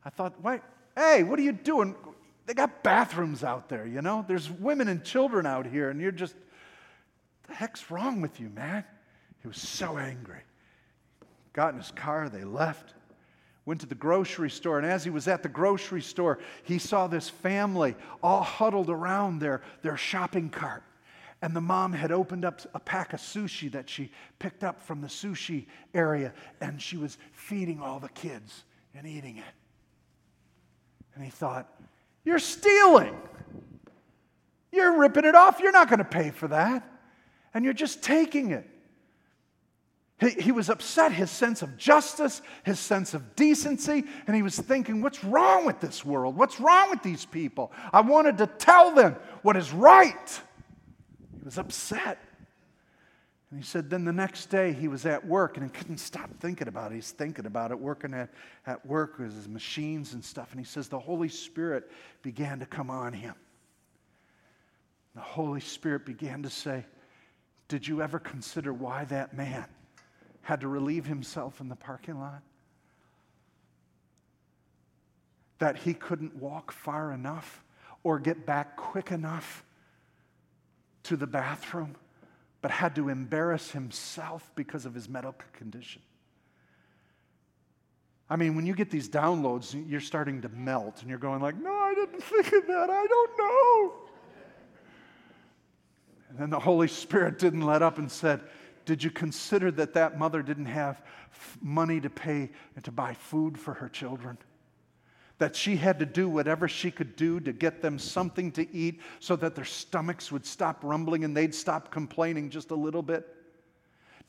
I 0.05 0.11
thought, 0.11 0.41
wait, 0.45 0.61
hey, 0.95 1.25
what 1.25 1.41
are 1.41 1.43
you 1.43 1.51
doing? 1.51 1.97
They 2.49 2.55
got 2.55 2.83
bathrooms 2.83 3.45
out 3.45 3.69
there, 3.69 3.87
you 3.87 4.03
know? 4.03 4.25
There's 4.27 4.51
women 4.51 4.89
and 4.89 5.05
children 5.05 5.47
out 5.47 5.67
here, 5.67 5.91
and 5.91 6.01
you're 6.01 6.11
just, 6.11 6.35
the 7.47 7.55
heck's 7.55 7.91
wrong 7.91 8.21
with 8.21 8.41
you, 8.41 8.49
man? 8.49 8.85
He 9.43 9.49
was 9.49 9.59
so 9.59 9.99
angry. 9.99 10.41
Got 11.53 11.75
in 11.75 11.81
his 11.81 11.93
car, 11.93 12.29
they 12.29 12.45
left 12.45 12.95
went 13.69 13.83
to 13.83 13.87
the 13.87 13.95
grocery 13.95 14.49
store, 14.49 14.79
and 14.79 14.87
as 14.87 15.05
he 15.05 15.11
was 15.11 15.29
at 15.29 15.43
the 15.43 15.49
grocery 15.49 16.01
store, 16.01 16.39
he 16.63 16.79
saw 16.79 17.07
this 17.07 17.29
family 17.29 17.95
all 18.23 18.43
huddled 18.43 18.89
around 18.89 19.41
their, 19.41 19.61
their 19.83 19.99
shopping 19.99 20.49
cart. 20.49 20.83
And 21.43 21.55
the 21.55 21.61
mom 21.61 21.93
had 21.93 22.11
opened 22.11 22.47
up 22.47 22.63
a 22.73 22.81
pack 22.81 23.13
of 23.13 23.21
sushi 23.21 23.71
that 23.73 23.91
she 23.91 24.11
picked 24.39 24.65
up 24.65 24.81
from 24.81 25.03
the 25.03 25.07
sushi 25.07 25.67
area, 25.93 26.33
and 26.63 26.81
she 26.81 26.97
was 26.97 27.19
feeding 27.33 27.79
all 27.79 28.01
the 28.01 28.09
kids 28.09 28.65
and 28.95 29.07
eating 29.07 29.37
it. 29.37 29.55
And 31.15 31.23
he 31.23 31.29
thought, 31.29 31.71
You're 32.29 32.39
stealing. 32.39 33.17
You're 34.71 34.99
ripping 34.99 35.25
it 35.25 35.35
off. 35.35 35.61
You're 35.61 35.73
not 35.73 35.89
going 35.89 36.01
to 36.01 36.05
pay 36.05 36.29
for 36.29 36.49
that. 36.49 36.87
And 37.55 37.65
you're 37.65 37.73
just 37.73 38.03
taking 38.03 38.51
it. 38.51 38.69
He, 40.21 40.29
he 40.33 40.53
was 40.53 40.69
upset, 40.69 41.11
his 41.11 41.31
sense 41.31 41.63
of 41.63 41.79
justice, 41.79 42.43
his 42.65 42.79
sense 42.79 43.15
of 43.15 43.35
decency, 43.35 44.05
and 44.27 44.37
he 44.37 44.43
was 44.43 44.59
thinking, 44.59 45.01
What's 45.01 45.25
wrong 45.25 45.65
with 45.65 45.81
this 45.81 46.05
world? 46.05 46.37
What's 46.37 46.61
wrong 46.61 46.91
with 46.91 47.03
these 47.03 47.25
people? 47.25 47.73
I 47.95 48.03
wanted 48.03 48.37
to 48.39 48.47
tell 48.47 48.95
them 48.95 49.17
what 49.41 49.57
is 49.57 49.73
right. 49.73 50.41
He 51.35 51.45
was 51.47 51.57
upset. 51.57 52.19
And 53.51 53.59
he 53.59 53.65
said, 53.65 53.89
then 53.89 54.05
the 54.05 54.13
next 54.13 54.47
day 54.47 54.73
he 54.73 54.89
was 54.89 55.07
at 55.07 55.27
work 55.27 55.57
and 55.57 55.65
he 55.65 55.71
couldn't 55.71 55.99
stop 55.99 56.29
thinking 56.39 56.69
about 56.69 56.93
it. 56.93 56.97
He's 56.97 57.13
thinking 57.13 57.47
about 57.47 57.71
it, 57.71 57.79
working 57.79 58.13
at, 58.13 58.29
at 58.67 58.85
work 58.85 59.19
with 59.19 59.35
his 59.35 59.49
machines 59.49 60.13
and 60.13 60.23
stuff. 60.23 60.51
And 60.51 60.61
he 60.61 60.67
says, 60.67 60.89
the 60.89 60.99
Holy 60.99 61.31
Spirit 61.31 61.91
began 62.23 62.59
to 62.61 62.67
come 62.67 62.91
on 62.91 63.15
him. 63.15 63.35
The 65.15 65.25
Holy 65.25 65.61
Spirit 65.61 66.05
began 66.05 66.43
to 66.45 66.51
say, 66.51 66.85
Did 67.67 67.89
you 67.89 68.03
ever 68.03 68.21
consider 68.21 68.73
why 68.73 69.05
that 69.07 69.35
man 69.35 69.65
had 70.43 70.61
to 70.61 70.69
relieve 70.69 71.07
himself 71.07 71.61
in 71.61 71.69
the 71.69 71.75
parking 71.75 72.21
lot? 72.21 72.43
That 75.59 75.77
he 75.77 75.95
couldn't 75.95 76.37
walk 76.37 76.71
far 76.71 77.13
enough 77.13 77.65
or 78.05 78.21
get 78.21 78.47
back 78.47 78.77
quick 78.77 79.11
enough 79.11 79.65
to 81.05 81.17
the 81.17 81.27
bathroom, 81.27 81.97
but 82.61 82.71
had 82.71 82.95
to 82.97 83.09
embarrass 83.09 83.71
himself 83.71 84.51
because 84.55 84.87
of 84.87 84.95
his 84.95 85.09
medical 85.09 85.49
condition. 85.53 86.03
I 88.31 88.37
mean, 88.37 88.57
when 88.57 88.67
you 88.67 88.75
get 88.75 88.91
these 88.91 89.09
downloads, 89.09 89.75
you're 89.89 90.01
starting 90.01 90.43
to 90.43 90.49
melt 90.51 91.01
and 91.01 91.09
you're 91.09 91.19
going 91.19 91.41
like, 91.41 91.57
"No, 91.57 91.73
I 91.73 91.95
didn't 91.95 92.23
think 92.23 92.47
of 92.53 92.67
that. 92.67 92.91
I 92.91 93.07
don't 93.07 93.39
know." 93.39 93.93
And 96.29 96.39
then 96.39 96.51
the 96.51 96.61
Holy 96.61 96.89
Spirit 96.89 97.39
didn't 97.39 97.63
let 97.63 97.81
up 97.81 97.97
and 97.97 98.11
said, 98.11 98.43
did 98.89 99.05
you 99.05 99.11
consider 99.11 99.71
that 99.73 99.93
that 99.93 100.19
mother 100.19 100.43
didn't 100.43 100.65
have 100.65 101.03
money 101.61 102.01
to 102.01 102.09
pay 102.09 102.49
and 102.75 102.83
to 102.87 102.91
buy 102.91 103.13
food 103.13 103.59
for 103.59 103.75
her 103.75 103.87
children? 103.87 104.39
That 105.39 105.55
she 105.55 105.77
had 105.77 106.01
to 106.01 106.07
do 106.07 106.29
whatever 106.29 106.67
she 106.69 106.91
could 106.91 107.15
do 107.15 107.39
to 107.41 107.53
get 107.53 107.81
them 107.81 107.99
something 107.99 108.51
to 108.53 108.75
eat 108.75 109.01
so 109.21 109.37
that 109.37 109.55
their 109.55 109.65
stomachs 109.65 110.33
would 110.33 110.45
stop 110.45 110.81
rumbling 110.83 111.25
and 111.25 111.37
they'd 111.37 111.55
stop 111.55 111.91
complaining 111.91 112.51
just 112.51 112.71
a 112.71 112.75
little 112.75 113.03
bit? 113.03 113.27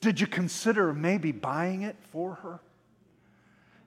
Did 0.01 0.21
you 0.21 0.27
consider 0.27 0.93
maybe 0.93 1.31
buying 1.31 1.81
it 1.81 1.97
for 2.11 2.35
her? 2.35 2.59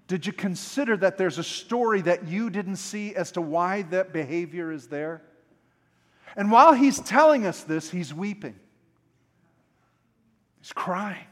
Did 0.08 0.26
you 0.26 0.32
consider 0.32 0.96
that 0.98 1.16
there's 1.16 1.38
a 1.38 1.44
story 1.44 2.02
that 2.02 2.28
you 2.28 2.50
didn't 2.50 2.76
see 2.76 3.14
as 3.14 3.32
to 3.32 3.40
why 3.40 3.82
that 3.82 4.12
behavior 4.12 4.70
is 4.70 4.88
there? 4.88 5.22
And 6.36 6.50
while 6.50 6.74
he's 6.74 7.00
telling 7.00 7.46
us 7.46 7.62
this, 7.62 7.90
he's 7.90 8.12
weeping. 8.12 8.58
He's 10.60 10.72
crying 10.72 11.26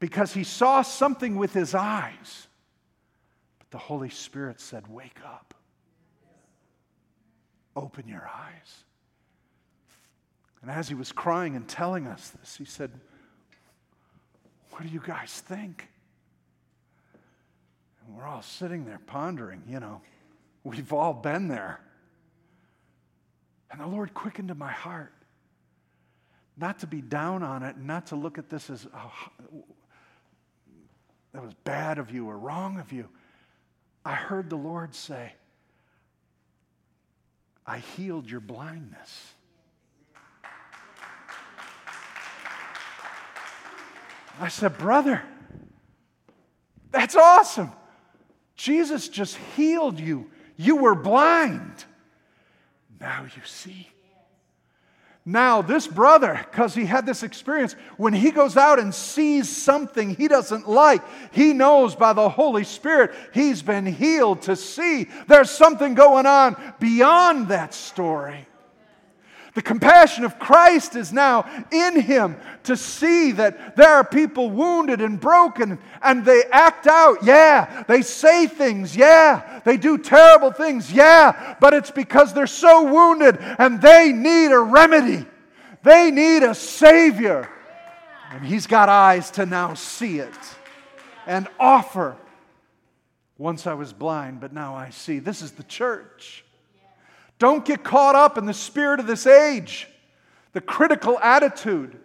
because 0.00 0.32
he 0.32 0.42
saw 0.42 0.82
something 0.82 1.36
with 1.36 1.52
his 1.52 1.72
eyes. 1.72 2.47
The 3.70 3.78
Holy 3.78 4.10
Spirit 4.10 4.60
said, 4.60 4.88
Wake 4.88 5.18
up, 5.24 5.54
open 7.76 8.08
your 8.08 8.28
eyes. 8.32 8.84
And 10.62 10.70
as 10.70 10.88
he 10.88 10.94
was 10.94 11.12
crying 11.12 11.54
and 11.54 11.68
telling 11.68 12.06
us 12.06 12.30
this, 12.30 12.56
he 12.56 12.64
said, 12.64 12.90
What 14.70 14.82
do 14.82 14.88
you 14.88 15.02
guys 15.04 15.42
think? 15.46 15.88
And 18.06 18.16
we're 18.16 18.26
all 18.26 18.42
sitting 18.42 18.84
there 18.84 19.00
pondering, 19.06 19.62
you 19.68 19.80
know, 19.80 20.00
we've 20.64 20.92
all 20.92 21.12
been 21.12 21.48
there. 21.48 21.80
And 23.70 23.80
the 23.80 23.86
Lord 23.86 24.14
quickened 24.14 24.48
to 24.48 24.54
my 24.54 24.72
heart 24.72 25.12
not 26.56 26.80
to 26.80 26.86
be 26.86 27.00
down 27.00 27.42
on 27.42 27.62
it, 27.62 27.78
not 27.78 28.06
to 28.08 28.16
look 28.16 28.38
at 28.38 28.48
this 28.48 28.68
as 28.68 28.86
oh, 28.92 29.12
that 31.32 31.42
was 31.42 31.54
bad 31.64 31.98
of 31.98 32.10
you 32.10 32.26
or 32.28 32.36
wrong 32.36 32.78
of 32.78 32.92
you. 32.92 33.08
I 34.04 34.14
heard 34.14 34.50
the 34.50 34.56
Lord 34.56 34.94
say, 34.94 35.32
I 37.66 37.78
healed 37.78 38.30
your 38.30 38.40
blindness. 38.40 39.34
I 44.40 44.48
said, 44.48 44.78
Brother, 44.78 45.22
that's 46.90 47.16
awesome. 47.16 47.72
Jesus 48.54 49.08
just 49.08 49.36
healed 49.56 50.00
you. 50.00 50.30
You 50.56 50.76
were 50.76 50.94
blind. 50.94 51.84
Now 53.00 53.24
you 53.24 53.42
see. 53.44 53.88
Now, 55.30 55.60
this 55.60 55.86
brother, 55.86 56.40
because 56.50 56.74
he 56.74 56.86
had 56.86 57.04
this 57.04 57.22
experience, 57.22 57.74
when 57.98 58.14
he 58.14 58.30
goes 58.30 58.56
out 58.56 58.78
and 58.78 58.94
sees 58.94 59.54
something 59.54 60.14
he 60.14 60.26
doesn't 60.26 60.66
like, 60.66 61.02
he 61.34 61.52
knows 61.52 61.94
by 61.94 62.14
the 62.14 62.30
Holy 62.30 62.64
Spirit 62.64 63.14
he's 63.34 63.60
been 63.60 63.84
healed 63.84 64.40
to 64.42 64.56
see 64.56 65.06
there's 65.26 65.50
something 65.50 65.92
going 65.92 66.24
on 66.24 66.56
beyond 66.80 67.48
that 67.48 67.74
story. 67.74 68.46
The 69.58 69.62
compassion 69.62 70.24
of 70.24 70.38
Christ 70.38 70.94
is 70.94 71.12
now 71.12 71.44
in 71.72 72.00
him 72.00 72.36
to 72.62 72.76
see 72.76 73.32
that 73.32 73.74
there 73.74 73.90
are 73.90 74.04
people 74.04 74.50
wounded 74.50 75.00
and 75.00 75.18
broken 75.18 75.80
and 76.00 76.24
they 76.24 76.44
act 76.52 76.86
out. 76.86 77.24
Yeah. 77.24 77.82
They 77.88 78.02
say 78.02 78.46
things. 78.46 78.94
Yeah. 78.94 79.60
They 79.64 79.76
do 79.76 79.98
terrible 79.98 80.52
things. 80.52 80.92
Yeah. 80.92 81.56
But 81.60 81.74
it's 81.74 81.90
because 81.90 82.32
they're 82.32 82.46
so 82.46 82.84
wounded 82.84 83.36
and 83.40 83.82
they 83.82 84.12
need 84.12 84.52
a 84.52 84.60
remedy. 84.60 85.26
They 85.82 86.12
need 86.12 86.44
a 86.44 86.54
Savior. 86.54 87.50
And 88.30 88.46
he's 88.46 88.68
got 88.68 88.88
eyes 88.88 89.32
to 89.32 89.44
now 89.44 89.74
see 89.74 90.20
it 90.20 90.38
and 91.26 91.48
offer. 91.58 92.16
Once 93.38 93.66
I 93.66 93.74
was 93.74 93.92
blind, 93.92 94.38
but 94.38 94.52
now 94.52 94.76
I 94.76 94.90
see. 94.90 95.18
This 95.18 95.42
is 95.42 95.50
the 95.50 95.64
church. 95.64 96.44
Don't 97.38 97.64
get 97.64 97.84
caught 97.84 98.14
up 98.14 98.36
in 98.36 98.46
the 98.46 98.54
spirit 98.54 99.00
of 99.00 99.06
this 99.06 99.26
age, 99.26 99.88
the 100.52 100.60
critical 100.60 101.18
attitude. 101.20 101.96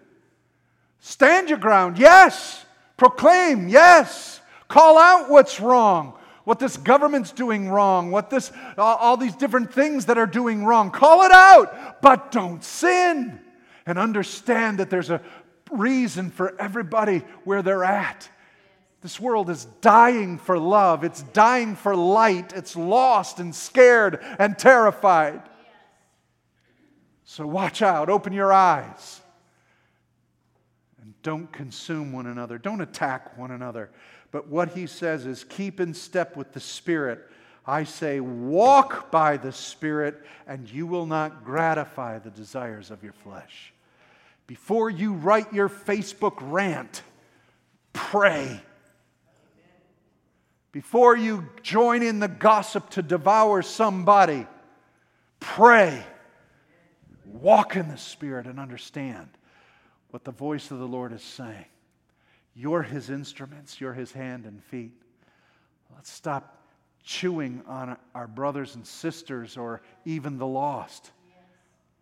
Stand 1.00 1.50
your 1.50 1.58
ground, 1.58 1.98
yes. 1.98 2.66
Proclaim, 2.98 3.68
yes. 3.68 4.40
Call 4.68 4.98
out 4.98 5.30
what's 5.30 5.60
wrong, 5.60 6.14
what 6.44 6.60
this 6.60 6.78
government's 6.78 7.32
doing 7.32 7.70
wrong, 7.70 8.12
what 8.12 8.30
this, 8.30 8.52
all 8.78 9.18
these 9.18 9.36
different 9.36 9.74
things 9.74 10.06
that 10.06 10.18
are 10.18 10.28
doing 10.28 10.64
wrong. 10.64 10.92
Call 10.92 11.24
it 11.24 11.32
out, 11.32 12.02
but 12.02 12.32
don't 12.32 12.64
sin. 12.64 13.40
And 13.86 13.98
understand 13.98 14.80
that 14.80 14.90
there's 14.90 15.10
a 15.10 15.22
reason 15.72 16.30
for 16.30 16.60
everybody 16.60 17.20
where 17.44 17.62
they're 17.62 17.84
at. 17.84 18.30
This 19.04 19.20
world 19.20 19.50
is 19.50 19.66
dying 19.82 20.38
for 20.38 20.58
love. 20.58 21.04
It's 21.04 21.22
dying 21.22 21.76
for 21.76 21.94
light. 21.94 22.54
It's 22.54 22.76
lost 22.76 23.40
and 23.40 23.54
scared 23.54 24.20
and 24.40 24.58
terrified. 24.58 25.42
So 27.26 27.46
watch 27.46 27.82
out. 27.82 28.10
Open 28.10 28.32
your 28.32 28.54
eyes 28.54 29.22
and 31.02 31.14
Don't 31.22 31.52
consume 31.52 32.14
one 32.14 32.28
another. 32.28 32.58
Don't 32.58 32.82
attack 32.82 33.38
one 33.38 33.52
another. 33.52 33.90
But 34.32 34.48
what 34.48 34.70
he 34.70 34.88
says 34.88 35.26
is 35.26 35.44
keep 35.44 35.80
in 35.80 35.94
step 35.94 36.38
with 36.38 36.54
the 36.54 36.60
Spirit. 36.60 37.30
I 37.66 37.84
say, 37.84 38.20
walk 38.20 39.12
by 39.12 39.38
the 39.38 39.52
Spirit, 39.52 40.22
and 40.48 40.70
you 40.70 40.88
will 40.88 41.06
not 41.06 41.46
gratify 41.46 42.20
the 42.20 42.30
desires 42.30 42.92
of 42.92 43.04
your 43.04 43.14
flesh. 43.14 43.74
Before 44.48 44.90
you 44.90 45.14
write 45.14 45.54
your 45.54 45.70
Facebook 45.70 46.36
rant, 46.40 47.02
pray. 47.94 48.62
Before 50.74 51.16
you 51.16 51.48
join 51.62 52.02
in 52.02 52.20
the 52.20 52.28
gossip 52.28 52.90
to 52.92 53.04
devour 53.04 53.62
somebody, 53.62 54.48
pray. 55.40 56.04
Walk 57.26 57.76
in 57.76 57.88
the 57.88 57.98
Spirit 57.98 58.48
and 58.48 58.60
understand 58.60 59.30
what 60.10 60.24
the 60.24 60.32
voice 60.32 60.72
of 60.72 60.80
the 60.80 60.88
Lord 60.88 61.14
is 61.14 61.22
saying. 61.22 61.66
You're 62.56 62.82
His 62.82 63.12
instruments, 63.12 63.80
you're 63.80 63.94
His 63.94 64.12
hand 64.12 64.46
and 64.46 64.64
feet. 64.64 64.94
Let's 65.94 66.12
stop 66.12 66.58
chewing 67.04 67.62
on 67.68 67.96
our 68.16 68.28
brothers 68.28 68.74
and 68.74 68.86
sisters 68.86 69.58
or 69.58 69.84
even 70.06 70.40
the 70.40 70.48
lost. 70.48 71.12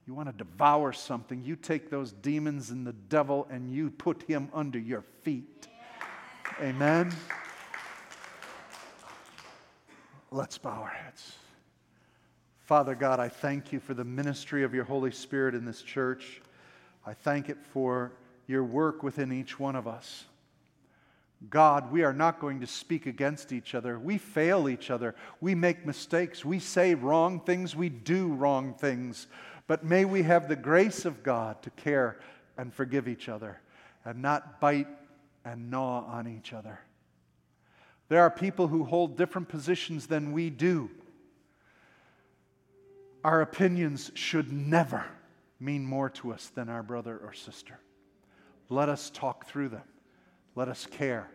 You 0.08 0.14
want 0.14 0.30
to 0.30 0.44
devour 0.44 0.94
something, 0.94 1.44
you 1.44 1.58
take 1.58 1.90
those 1.90 2.14
demons 2.14 2.70
and 2.70 2.88
the 2.88 2.94
devil 2.94 3.48
and 3.52 3.74
you 3.74 3.92
put 3.92 4.24
him 4.24 4.50
under 4.54 4.80
your 4.80 5.04
feet. 5.24 5.68
Amen. 6.62 7.12
Let's 10.32 10.58
bow 10.58 10.82
our 10.82 10.88
heads. 10.88 11.36
Father 12.64 12.96
God, 12.96 13.20
I 13.20 13.28
thank 13.28 13.74
you 13.74 13.82
for 13.82 13.94
the 13.94 14.06
ministry 14.06 14.64
of 14.64 14.74
your 14.74 14.86
Holy 14.86 15.12
Spirit 15.12 15.56
in 15.56 15.66
this 15.66 15.82
church. 15.82 16.42
I 17.06 17.14
thank 17.14 17.50
it 17.50 17.58
for 17.74 18.14
your 18.48 18.64
work 18.64 19.04
within 19.04 19.34
each 19.34 19.60
one 19.60 19.76
of 19.76 19.90
us. 19.90 20.24
God, 21.50 21.92
we 21.92 22.04
are 22.04 22.14
not 22.14 22.40
going 22.40 22.62
to 22.62 22.68
speak 22.68 23.08
against 23.08 23.52
each 23.52 23.76
other. 23.76 24.00
We 24.00 24.18
fail 24.18 24.70
each 24.70 24.90
other. 24.90 25.16
We 25.42 25.54
make 25.54 25.86
mistakes. 25.86 26.46
We 26.46 26.60
say 26.60 26.94
wrong 26.94 27.42
things. 27.42 27.76
We 27.76 27.90
do 27.90 28.28
wrong 28.28 28.74
things. 28.74 29.28
But 29.68 29.84
may 29.84 30.06
we 30.06 30.24
have 30.24 30.48
the 30.48 30.56
grace 30.56 31.04
of 31.04 31.24
God 31.24 31.62
to 31.64 31.72
care 31.72 32.20
and 32.58 32.74
forgive 32.74 33.08
each 33.08 33.28
other 33.28 33.60
and 34.06 34.22
not 34.22 34.62
bite 34.62 34.88
and 35.44 35.70
gnaw 35.72 36.06
on 36.06 36.28
each 36.28 36.54
other. 36.54 36.80
There 38.12 38.24
are 38.24 38.30
people 38.30 38.68
who 38.68 38.84
hold 38.84 39.16
different 39.16 39.48
positions 39.48 40.08
than 40.08 40.34
we 40.34 40.50
do. 40.50 40.90
Our 43.24 43.40
opinions 43.40 44.12
should 44.16 44.52
never 44.52 45.06
mean 45.62 45.86
more 45.86 46.10
to 46.10 46.34
us 46.34 46.48
than 46.54 46.68
our 46.68 46.84
brother 46.84 47.18
or 47.24 47.32
sister. 47.32 47.80
Let 48.68 48.90
us 48.90 49.12
talk 49.12 49.48
through 49.48 49.70
them. 49.70 49.86
Let 50.56 50.68
us 50.68 50.86
care. 50.86 51.32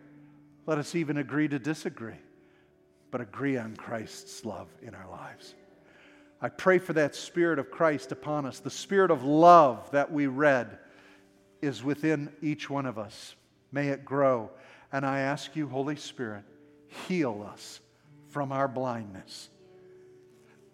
Let 0.67 0.77
us 0.77 0.93
even 0.93 1.17
agree 1.17 1.47
to 1.47 1.57
disagree, 1.57 2.19
but 3.09 3.21
agree 3.21 3.57
on 3.57 3.75
Christ's 3.75 4.45
love 4.45 4.67
in 4.83 4.93
our 4.93 5.09
lives. 5.09 5.55
I 6.39 6.49
pray 6.49 6.77
for 6.77 6.93
that 6.93 7.15
Spirit 7.15 7.57
of 7.57 7.71
Christ 7.71 8.11
upon 8.11 8.45
us. 8.45 8.59
The 8.59 8.69
Spirit 8.69 9.09
of 9.09 9.23
love 9.23 9.89
that 9.93 10.11
we 10.11 10.27
read 10.27 10.77
is 11.59 11.83
within 11.83 12.31
each 12.39 12.69
one 12.69 12.85
of 12.85 12.99
us. 12.99 13.33
May 13.71 13.87
it 13.87 14.05
grow. 14.05 14.51
And 14.91 15.07
I 15.07 15.21
ask 15.21 15.55
you, 15.55 15.67
Holy 15.67 15.95
Spirit, 15.95 16.43
heal 16.87 17.47
us 17.53 17.79
from 18.29 18.51
our 18.51 18.67
blindness. 18.67 19.49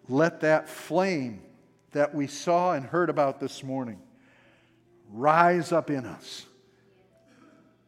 Let 0.08 0.40
that 0.40 0.68
flame 0.68 1.42
that 1.92 2.14
we 2.14 2.26
saw 2.26 2.72
and 2.72 2.84
heard 2.84 3.08
about 3.08 3.40
this 3.40 3.62
morning 3.62 4.00
rise 5.10 5.72
up 5.72 5.90
in 5.90 6.04
us 6.04 6.44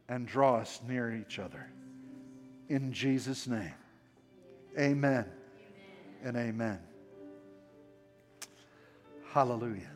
and 0.09 0.27
draw 0.27 0.57
us 0.57 0.81
near 0.87 1.13
each 1.13 1.39
other. 1.39 1.67
In 2.69 2.93
Jesus' 2.93 3.47
name, 3.47 3.75
amen, 4.79 5.25
amen. 5.25 5.27
and 6.23 6.37
amen. 6.37 6.79
Hallelujah. 9.33 9.91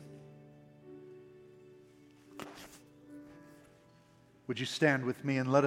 Would 4.47 4.59
you 4.59 4.65
stand 4.65 5.05
with 5.05 5.23
me 5.23 5.37
and 5.37 5.51
let 5.51 5.57
us? 5.57 5.59